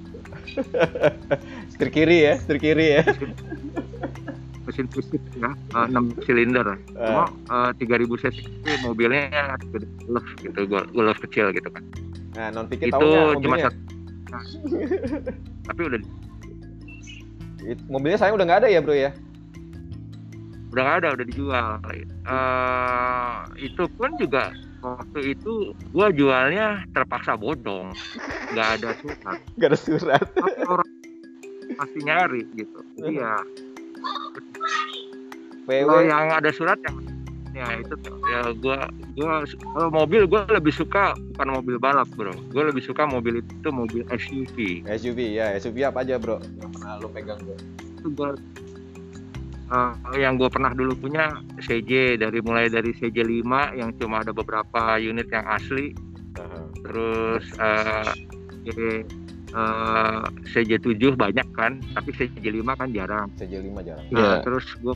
[1.72, 3.02] Setir kiri ya, setir kiri ya.
[4.62, 6.76] mesin fisik ya eh, 6 silinder.
[6.92, 7.24] Cuma
[7.70, 9.22] eh, 3000 cc tapi mobilnya
[9.66, 11.82] gede Golf gitu Gol- Golf kecil gitu kan.
[12.30, 13.06] Nah, non pikir itu
[13.40, 13.78] cuma satu.
[14.30, 14.42] Nah,
[15.66, 16.00] tapi udah
[17.60, 19.12] It- Mobilnya saya udah nggak ada ya bro ya?
[20.70, 21.78] Udah ada udah dijual
[22.30, 27.90] Eh, itu pun juga waktu itu gua jualnya terpaksa bodong
[28.54, 30.24] nggak ada surat Nggak ada surat.
[30.64, 30.88] orang
[31.74, 33.34] pasti nyari gitu ya
[35.66, 35.86] VW.
[35.86, 36.96] kalau yang ada surat yang
[37.50, 37.94] ya itu
[38.30, 38.78] ya gua
[39.18, 39.42] gua
[39.74, 44.06] kalau mobil gua lebih suka bukan mobil balap bro gua lebih suka mobil itu mobil
[44.08, 46.38] SUV SUV ya, SUV apa aja bro?
[46.56, 47.58] Yang pernah lo pegang bro?
[48.00, 48.08] itu
[49.70, 54.34] eh, yang gua pernah dulu punya CJ dari mulai dari CJ 5 yang cuma ada
[54.34, 55.94] beberapa unit yang asli
[56.36, 56.60] Aha.
[56.86, 58.10] terus eh
[58.66, 59.00] eh,
[59.50, 64.04] eh, CJ 7 banyak kan tapi CJ 5 kan jarang CJ5 jarang.
[64.10, 64.44] Nah, Iya.
[64.44, 64.94] terus gue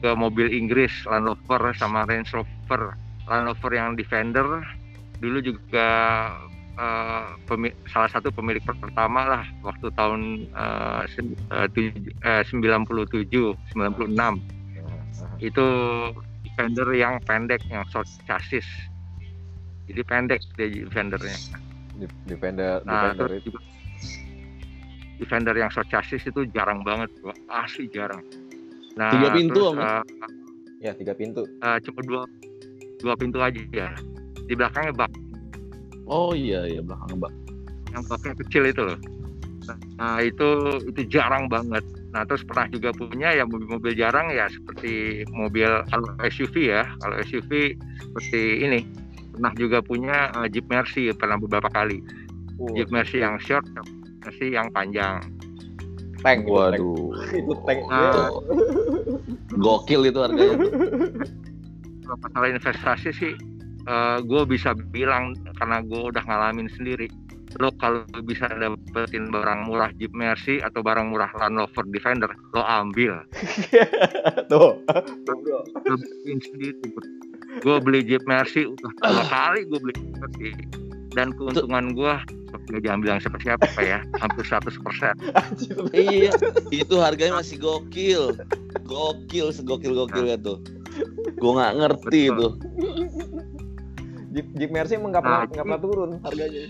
[0.00, 2.96] ke mobil Inggris Land Rover sama Range Rover
[3.28, 4.64] Land Rover yang Defender
[5.20, 5.88] dulu juga
[6.78, 7.26] eh,
[7.84, 14.38] salah satu pemilik pertama lah waktu tahun eh, sen- eh, tuj- eh, 97 96
[15.38, 15.66] itu
[16.42, 18.66] Defender yang pendek yang short chassis
[19.86, 21.38] jadi pendek dia Defendernya
[21.98, 23.48] Di- Defender, nah Defender terus itu.
[23.50, 23.60] juga
[25.18, 27.34] Defender yang short chassis itu jarang banget bro.
[27.50, 28.22] asli jarang
[28.94, 29.78] nah Tiga pintu, terus, Om.
[29.78, 30.02] eh,
[30.78, 31.42] Ya, tiga pintu.
[31.42, 32.22] eh, cuma dua
[32.98, 33.90] dua pintu aja ya
[34.46, 35.10] di belakangnya bak
[36.08, 37.32] Oh iya iya belakang bak.
[37.88, 38.98] yang baknya kecil itu loh
[40.00, 41.84] nah itu itu jarang banget
[42.16, 47.20] nah terus pernah juga punya ya mobil-mobil jarang ya seperti mobil kalau SUV ya kalau
[47.20, 48.80] SUV seperti ini
[49.36, 52.00] pernah juga punya eh, Jeep Mercy pernah beberapa kali
[52.58, 53.62] Oh, Jeep Mercy yang short
[54.24, 55.22] Mercy yang panjang
[56.22, 56.46] tank.
[56.46, 57.14] Waduh.
[57.38, 57.86] Itu tank.
[57.86, 58.30] Nah.
[59.58, 60.66] Gokil itu harganya.
[62.04, 63.32] kalau masalah investasi sih
[64.24, 67.08] gue bisa bilang karena gue udah ngalamin sendiri
[67.56, 72.60] lo kalau bisa dapetin barang murah Jeep Mercy atau barang murah Land Rover Defender lo
[72.60, 73.24] ambil
[74.52, 74.84] Tuh.
[74.84, 76.76] lo beliin sendiri
[77.64, 80.50] gue beli Jeep Mercy udah dua kali gue beli Jeep Mercy
[81.16, 82.14] dan keuntungan gue
[82.68, 84.76] nggak jangan bilang siapa siapa ya hampir 100%
[85.96, 86.32] iya,
[86.72, 88.36] itu harganya masih gokil.
[88.84, 90.60] Gokil segokil gokilnya tuh.
[91.38, 92.36] Gue nggak ngerti Betul.
[92.36, 92.48] itu.
[94.38, 96.62] Jeep, Jeep Mercy emang nggak pernah Nah, nggak pernah turun harganya.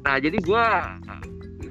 [0.00, 0.64] nah jadi gue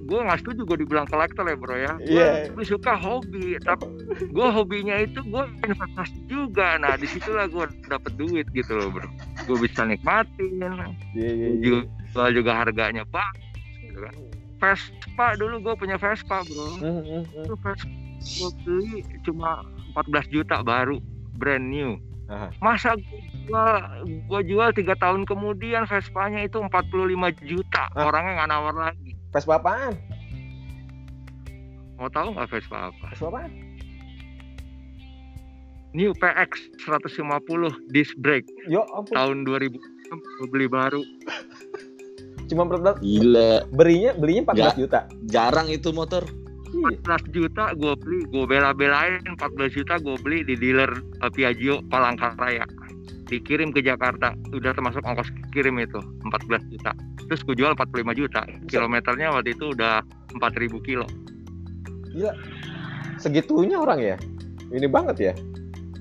[0.07, 2.47] gue nggak setuju gue dibilang kolektor ya bro ya gue Iya.
[2.47, 3.87] lebih suka hobi tapi
[4.23, 9.07] gue hobinya itu gue investasi juga nah di situlah gue dapet duit gitu loh bro
[9.43, 10.79] gue bisa nikmatin Iya,
[11.11, 11.27] iya,
[11.59, 11.83] iya.
[12.07, 13.31] jual juga harganya pak
[13.83, 14.13] gitu kan.
[14.57, 17.21] Vespa dulu gue punya Vespa bro hmm, hmm.
[17.43, 17.87] itu Vespa
[18.17, 19.61] gue beli cuma
[19.93, 20.97] 14 juta baru
[21.35, 22.51] brand new Aha.
[22.59, 23.71] masa gue jual
[24.03, 27.07] gue jual tiga tahun kemudian Vespanya itu 45
[27.41, 28.03] juta Hah?
[28.03, 29.95] orangnya nggak nawar lagi Vespa apaan?
[31.95, 33.51] mau tahu nggak Vespa apa Vespa apaan?
[35.93, 36.51] New PX
[36.83, 37.23] 150
[37.89, 39.15] disc brake Yo, ampun.
[39.15, 41.01] tahun 2000 gue beli baru
[42.45, 44.75] Cuma 14 Gila, belinya belinya 14 Nggak.
[44.77, 44.99] juta.
[45.25, 46.23] jarang itu motor.
[46.67, 46.99] Iya.
[47.03, 50.91] 14 juta gue beli gue bela-belain 14 juta gue beli di dealer
[51.23, 52.67] eh, Piaggio Palangkaraya
[53.27, 56.91] dikirim ke Jakarta udah termasuk ongkos kirim itu 14 juta
[57.27, 58.41] terus gue jual 45 juta
[58.71, 59.99] kilometernya waktu itu udah
[60.39, 61.07] 4000 kilo
[62.17, 62.33] Gila.
[63.21, 64.17] Segitunya orang ya.
[64.73, 65.33] Ini banget ya.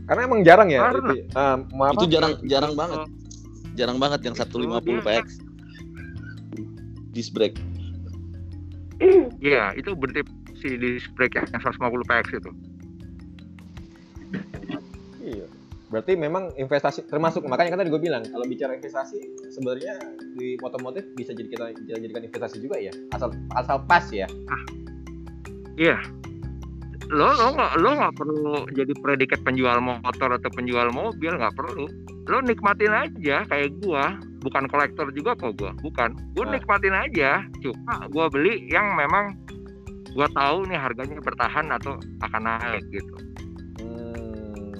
[0.08, 0.80] Karena emang jarang ya.
[0.80, 1.92] Karena- itu, ah, maaf.
[2.00, 2.98] Itu jarang jarang banget.
[3.76, 5.26] Jarang banget yang 150 dia- PX.
[7.12, 7.60] Disc brake.
[9.44, 10.24] Iya itu berarti
[10.58, 12.50] si disc brake yang 150 PX itu
[15.26, 15.46] Iya.
[15.86, 19.22] Berarti memang investasi termasuk makanya kan tadi gue bilang kalau bicara investasi
[19.54, 19.94] sebenarnya
[20.34, 24.26] di otomotif bisa jadi kita bisa jadikan investasi juga ya asal asal pas ya.
[25.78, 25.98] Iya.
[27.06, 31.86] Lo lo nggak lo nggak perlu jadi predikat penjual motor atau penjual mobil nggak perlu.
[32.26, 36.18] Lo nikmatin aja kayak gua, bukan kolektor juga kok gua, bukan.
[36.34, 36.52] Gua Ah.
[36.58, 37.46] nikmatin aja.
[37.62, 39.38] Cuma gua beli yang memang
[40.16, 43.14] gua tahu nih harganya bertahan atau akan naik gitu.
[43.84, 44.72] Hmm,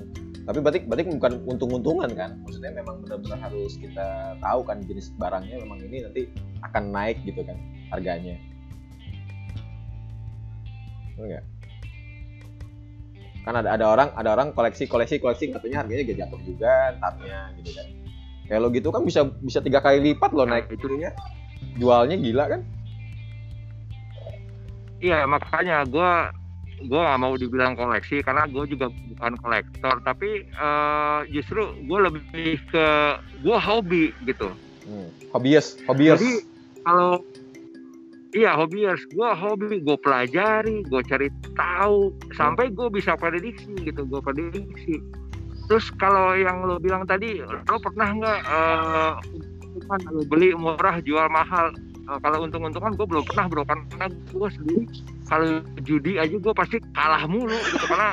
[0.49, 2.41] tapi berarti berarti bukan untung-untungan kan?
[2.49, 6.22] Maksudnya memang benar-benar harus kita tahu kan jenis barangnya memang ini nanti
[6.64, 7.61] akan naik gitu kan
[7.93, 8.41] harganya.
[11.20, 11.45] Enggak.
[13.45, 17.53] Kan ada ada orang ada orang koleksi koleksi koleksi katanya harganya gak jatuh juga tarnya
[17.61, 17.87] gitu kan.
[18.47, 21.12] Kayak lo gitu kan bisa bisa tiga kali lipat lo naik itu itunya.
[21.76, 22.61] Jualnya gila kan?
[25.01, 26.32] Iya makanya gua
[26.88, 32.61] gua nggak mau dibilang koleksi karena gue juga bukan kolektor tapi eh, justru gue lebih
[32.68, 32.86] ke
[33.40, 34.53] gue hobi gitu
[34.86, 35.11] Hmm.
[35.34, 36.22] Hobius, hobius.
[36.22, 36.32] Jadi
[36.86, 37.18] kalau
[38.38, 41.28] iya hobiers, gue hobi, gue pelajari, gue cari
[41.59, 45.03] tahu sampai gue bisa prediksi gitu, gue prediksi.
[45.66, 48.40] Terus kalau yang lo bilang tadi, lo pernah nggak
[50.14, 51.74] lo beli murah jual mahal?
[52.07, 54.84] Eh, kalau untung-untungan gue belum pernah bro, karena gue sendiri
[55.26, 57.84] kalau judi aja gue pasti kalah mulu gitu.
[57.90, 58.09] Karena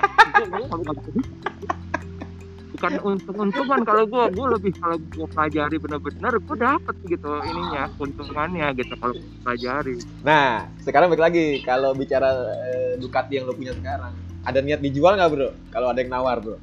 [2.74, 8.68] bukan untung-untungan kalau gue gue lebih kalau gue pelajari benar-benar gue dapet gitu ininya keuntungannya
[8.82, 9.14] gitu kalau
[9.46, 9.96] pelajari.
[10.26, 11.62] Nah, sekarang balik lagi.
[11.62, 12.34] Kalau bicara
[12.74, 15.50] eh, Ducati yang lo punya sekarang, ada niat dijual nggak bro?
[15.70, 16.58] Kalau ada yang nawar bro?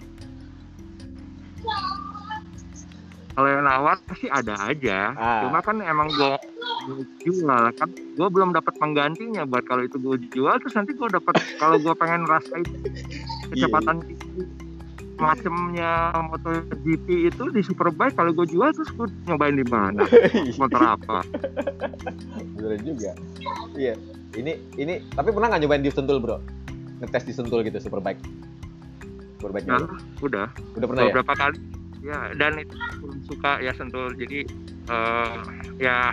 [3.41, 5.41] Kalau yang nawar sih ada aja Ah.
[5.43, 6.36] cuma kan emang gue
[7.22, 11.41] jual kan gue belum dapat penggantinya buat kalau itu gue jual terus nanti gue dapat
[11.57, 12.61] kalau gue pengen rasain
[13.49, 14.45] kecepatan tinggi
[15.16, 20.05] macamnya MotoGP itu di Superbike kalau gue jual terus gue nyobain di mana
[20.61, 21.24] motor apa
[22.55, 23.16] Bener juga.
[23.72, 23.97] Iya.
[24.30, 26.45] Ini ini tapi pernah nggak nyobain di Sentul, Bro?
[27.01, 28.20] Ngetes di Sentul gitu Superbike.
[29.41, 29.80] Superbike nah,
[30.20, 31.09] udah Udah pernah ya?
[31.09, 31.57] beberapa kali
[32.01, 34.13] ya dan itu belum suka ya sentul.
[34.17, 34.45] Jadi
[34.89, 35.35] eh,
[35.81, 36.13] ya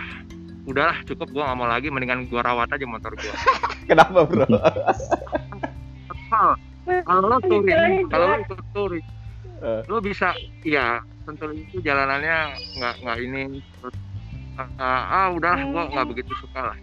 [0.68, 1.28] udahlah cukup.
[1.32, 3.32] Gue nggak mau lagi mendingan gue rawat aja motor gue
[3.90, 4.46] Kenapa, Bro?
[7.08, 9.06] kalau lo touring kalau lo ikut touring
[9.88, 10.32] lo bisa
[10.64, 13.42] ya sentul itu jalanannya nggak nggak ini.
[13.80, 13.96] Terus,
[14.76, 16.78] ah, ah udah gue nggak begitu suka lah.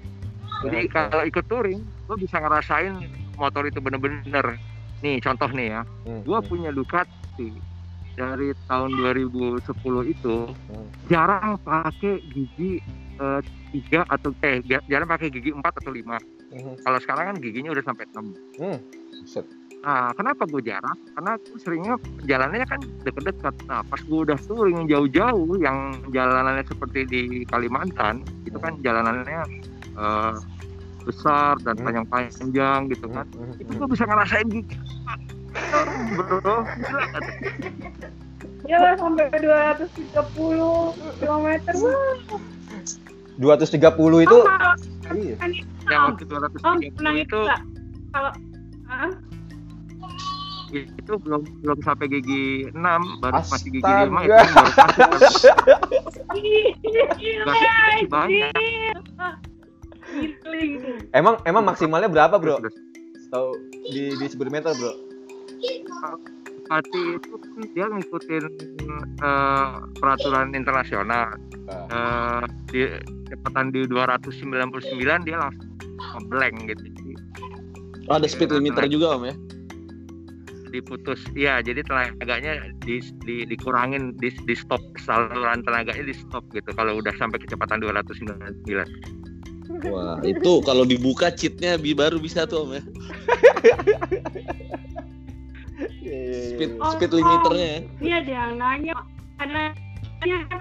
[0.66, 2.97] Jadi kalau ikut touring lo bisa ngerasain
[3.38, 4.58] motor itu bener-bener.
[5.06, 5.82] Nih contoh nih ya.
[6.10, 7.74] Hmm, gue hmm, punya Ducati
[8.16, 9.61] dari tahun 2010
[10.07, 10.88] itu hmm.
[11.11, 12.80] jarang pakai gigi
[13.20, 13.39] eh,
[13.76, 16.18] tiga atau eh jarang pakai gigi empat atau lima
[16.55, 18.80] Hmm, kalau sekarang kan giginya udah sampai enam hmm.
[19.84, 24.88] Nah kenapa gue jarang karena gue seringnya jalannya kan deket-deket nah pas gue udah touring
[24.88, 29.41] jauh-jauh yang jalanannya seperti di Kalimantan itu kan jalanannya
[29.99, 30.34] eh,
[31.03, 31.86] besar dan Hmm.
[31.91, 33.80] panjang-panjang gitu kan Hmm, hmm, itu hmm.
[33.84, 34.76] gue bisa ngerasain gigi
[36.16, 37.24] bro gila kan?
[38.66, 39.86] Ya lah sampai 230
[41.22, 41.47] km.
[41.78, 42.18] Wah,
[43.38, 44.39] 230 itu
[45.06, 45.38] Oh, iya.
[45.38, 45.51] kan
[45.86, 47.41] yang waktu 230 Om, pernah itu?
[48.10, 48.32] Kalau
[48.89, 49.12] ah,
[50.74, 55.06] itu belum belum sampai gigi 6 baru masih gigi 5 Astaga.
[56.82, 58.51] itu baru masuk banyak.
[61.14, 62.66] Emang emang maksimalnya berapa, Bro?
[63.30, 63.47] Tahu
[63.86, 65.05] di di speedometer, Bro?
[66.66, 68.43] Pati itu kan dia ngikutin
[69.22, 69.70] eh,
[70.01, 71.30] peraturan internasional.
[71.86, 72.43] Eh,
[72.74, 72.82] di
[73.30, 75.70] kecepatan di 299 dia langsung
[76.30, 76.82] blank gitu
[78.05, 79.36] Oh, ada speed limiter juga om ya?
[80.76, 86.76] diputus ya jadi tenaganya di, di- dikurangin di, di stop saluran tenaganya di stop gitu
[86.76, 88.84] kalau udah sampai kecepatan 299
[89.88, 92.84] Wah itu kalau dibuka cheatnya bi baru bisa tuh om ya?
[96.56, 97.80] Speed Oh, speed limiternya ya?
[97.99, 98.95] Iya dia yang nanya
[99.36, 99.64] karena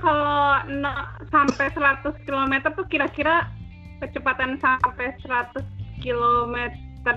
[0.02, 3.46] kalau no- sampai 100 km tuh kira-kira
[4.02, 5.62] kecepatan sampai 100
[6.02, 6.56] km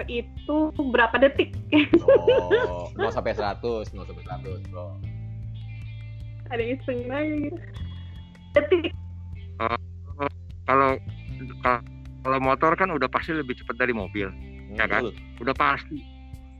[0.07, 0.57] itu
[0.93, 1.57] berapa detik?
[2.05, 4.85] Oh, 0 sampai 100, 0 sampai 100, Bro.
[6.47, 7.51] Ada iseng lagi.
[8.55, 8.93] Detik.
[10.67, 10.99] kalau
[12.23, 14.27] kalau motor kan udah pasti lebih cepat dari mobil
[14.75, 15.07] ya kan
[15.39, 16.03] udah pasti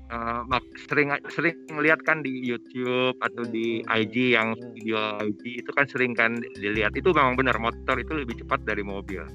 [0.08, 5.72] Eh, mak- sering sering ngeliat kan di YouTube atau di IG yang video IG itu
[5.76, 6.96] kan sering kan dilihat.
[6.96, 9.28] Itu memang benar motor itu lebih cepat dari mobil.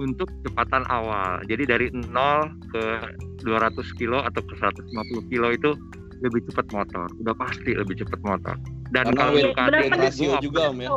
[0.00, 1.44] Untuk kecepatan awal.
[1.44, 3.04] Jadi dari 0 ke
[3.44, 5.76] 200 kilo atau ke 150 kilo itu
[6.24, 7.04] lebih cepat motor.
[7.20, 8.56] Udah pasti lebih cepat motor.
[8.96, 10.88] Dan Karena kalau ratio gua juga om ya?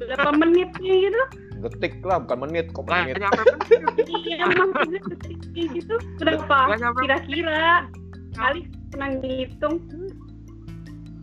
[0.00, 1.22] Berapa menitnya gitu?
[1.62, 3.16] Detik lah, bukan menit, kok nggak menit.
[3.22, 4.06] nyampe menit.
[4.12, 5.94] Iya, maksudnya detik gitu.
[6.18, 7.86] Nyampe Kira-kira
[8.34, 8.60] kali
[8.90, 9.76] pernah ngitung?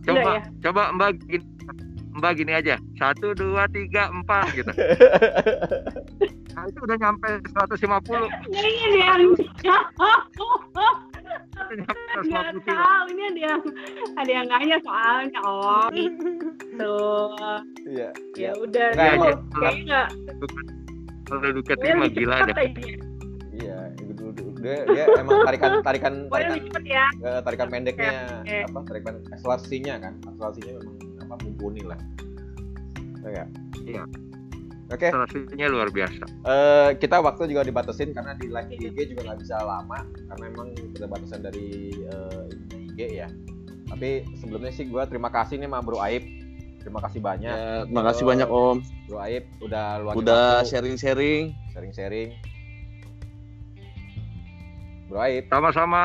[0.06, 0.42] coba ya?
[0.64, 1.44] coba mbak gini
[2.16, 4.72] mbak gini aja satu dua tiga empat gitu
[6.56, 8.26] nah, itu udah nyampe 150
[9.60, 9.76] Ya,
[11.70, 13.60] ini yang udah nyampe nggak 150 kilo tahu ini ada yang
[14.16, 16.98] ada yang nanya soalnya oh gitu
[17.86, 18.08] Iya.
[18.34, 19.34] ya udah Nggak, tuh ya.
[19.54, 20.00] kayaknya
[21.26, 22.56] kalau gue mah gila deh
[23.60, 24.24] Iya, itu
[24.64, 28.58] dia, dia emang tarikan tarikan tarikan ya eh, tarikan pendeknya Oke.
[28.66, 30.96] apa tarikan akselerasinya kan akselerasinya memang
[31.28, 32.00] apa mumpuni lah
[33.20, 33.48] ya nggak?
[33.84, 34.02] Iya.
[34.90, 35.06] Oke.
[35.06, 36.24] Akselerasinya luar biasa.
[36.26, 40.68] Eh, kita waktu juga dibatasin karena di live IG juga nggak bisa lama karena memang
[40.94, 43.28] keterbatasan dari eh, ininya IG ya.
[43.90, 46.22] Tapi sebelumnya sih gue terima kasih nih sama Bro Aib.
[46.80, 47.52] Terima kasih banyak.
[47.52, 48.80] Ya, makasih banyak om.
[49.10, 51.52] Bro Aib udah luangin Udah sharing-sharing.
[51.74, 52.32] sharing-sharing.
[55.10, 55.44] Bro Aib.
[55.50, 56.02] Sama-sama.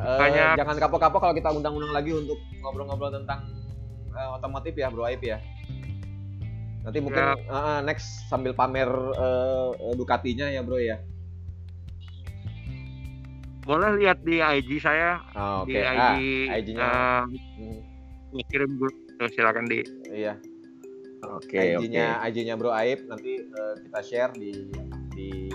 [0.00, 0.54] Eh, banyak.
[0.56, 3.44] jangan kapok-kapok kalau kita undang-undang lagi untuk ngobrol-ngobrol tentang
[4.16, 5.38] eh, otomotif ya Bro Aib ya.
[6.86, 7.34] Nanti mungkin Ya.
[7.46, 11.02] ah, ah, next sambil pamer eh, Ducatinya ya Bro ya.
[13.62, 15.74] boleh lihat di IG saya Ah, Oke.
[15.74, 16.22] di Ah, IG
[16.62, 16.86] IG-nya.
[16.86, 17.22] eh,
[17.58, 17.78] hmm,
[18.30, 20.38] gua kirim dulu Tuh, silakan di iya.
[21.26, 21.82] Oke oke.
[21.82, 24.70] IG-nya IG-nya Bro Aib nanti eh, kita share di
[25.10, 25.50] di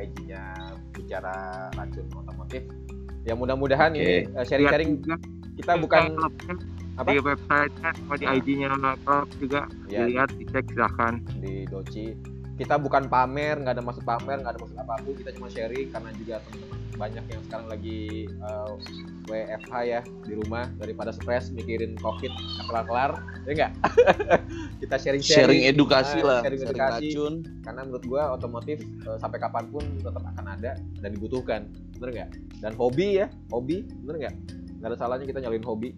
[0.00, 0.42] IG-nya
[0.90, 1.34] bicara
[1.70, 2.66] racun otomotif.
[3.22, 4.02] Ya mudah-mudahan Oke.
[4.02, 4.98] ini eh, sharing-sharing
[5.54, 6.18] kita bukan
[6.96, 7.10] apa?
[7.10, 8.34] di website-nya sama di Ah.
[8.34, 8.68] IG-nya
[9.02, 11.14] klub juga ya, dilihat dicek silahkan.
[11.36, 12.06] Di Doci.
[12.54, 15.90] Kita bukan pamer nggak ada maksud pamer nggak ada maksud apa pun kita cuma sharing
[15.90, 18.70] karena juga teman-teman banyak yang sekarang lagi eh,
[19.26, 23.10] WFH ya di rumah daripada stres mikirin covid nggak kelar-kelar
[23.42, 23.72] ya enggak
[24.86, 27.06] kita sharing sharing edukasi Ah, lah sharing sharing edukasi.
[27.10, 27.34] racun.
[27.60, 31.66] Karena menurut gua otomotif eh, sampai kapan pun tetap akan ada dan dibutuhkan
[31.98, 32.30] bener nggak?
[32.62, 34.34] Dan hobi ya hobi bener nggak?
[34.78, 35.90] Nggak ada salahnya kita nyalin hobi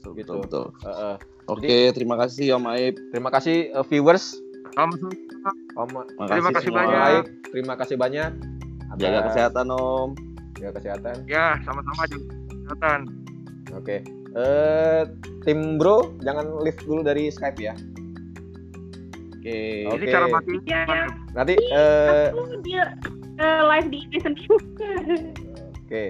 [0.00, 0.32] betul Gitu.
[0.38, 0.66] betul, betul.
[0.82, 1.16] Eh, eh.
[1.46, 4.40] oke terima kasih Om Aib terima kasih eh, viewers
[4.70, 5.10] Langsung
[5.74, 5.88] om
[6.22, 6.80] Terima kasih semua.
[6.80, 6.96] banyak.
[6.96, 8.30] baik terima kasih banyak
[8.96, 10.08] jaga atas- kesehatan Om
[10.54, 12.26] jaga kesehatan ya sama-sama juga
[12.64, 13.00] kesehatan.
[13.72, 13.96] oke
[14.30, 15.02] eh
[15.42, 17.74] tim bro jangan lift dulu dari skype ya
[19.32, 19.96] oke Oke.
[19.96, 20.52] Ini cara mati.
[20.62, 21.04] Iya, ya.
[21.32, 22.84] nanti eh Aku dia
[23.36, 24.56] eh, live di ini sendiri.
[25.80, 26.04] oke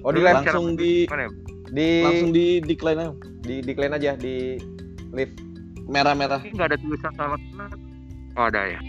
[0.00, 1.30] oh di live langsung di Mana ya?
[1.72, 3.12] Di langsung di decline aja
[3.44, 4.56] di decline aja di
[5.12, 5.34] live
[5.88, 7.40] merah-merah Ini nggak ada tulisan salah.
[8.36, 8.80] Oh ada ya.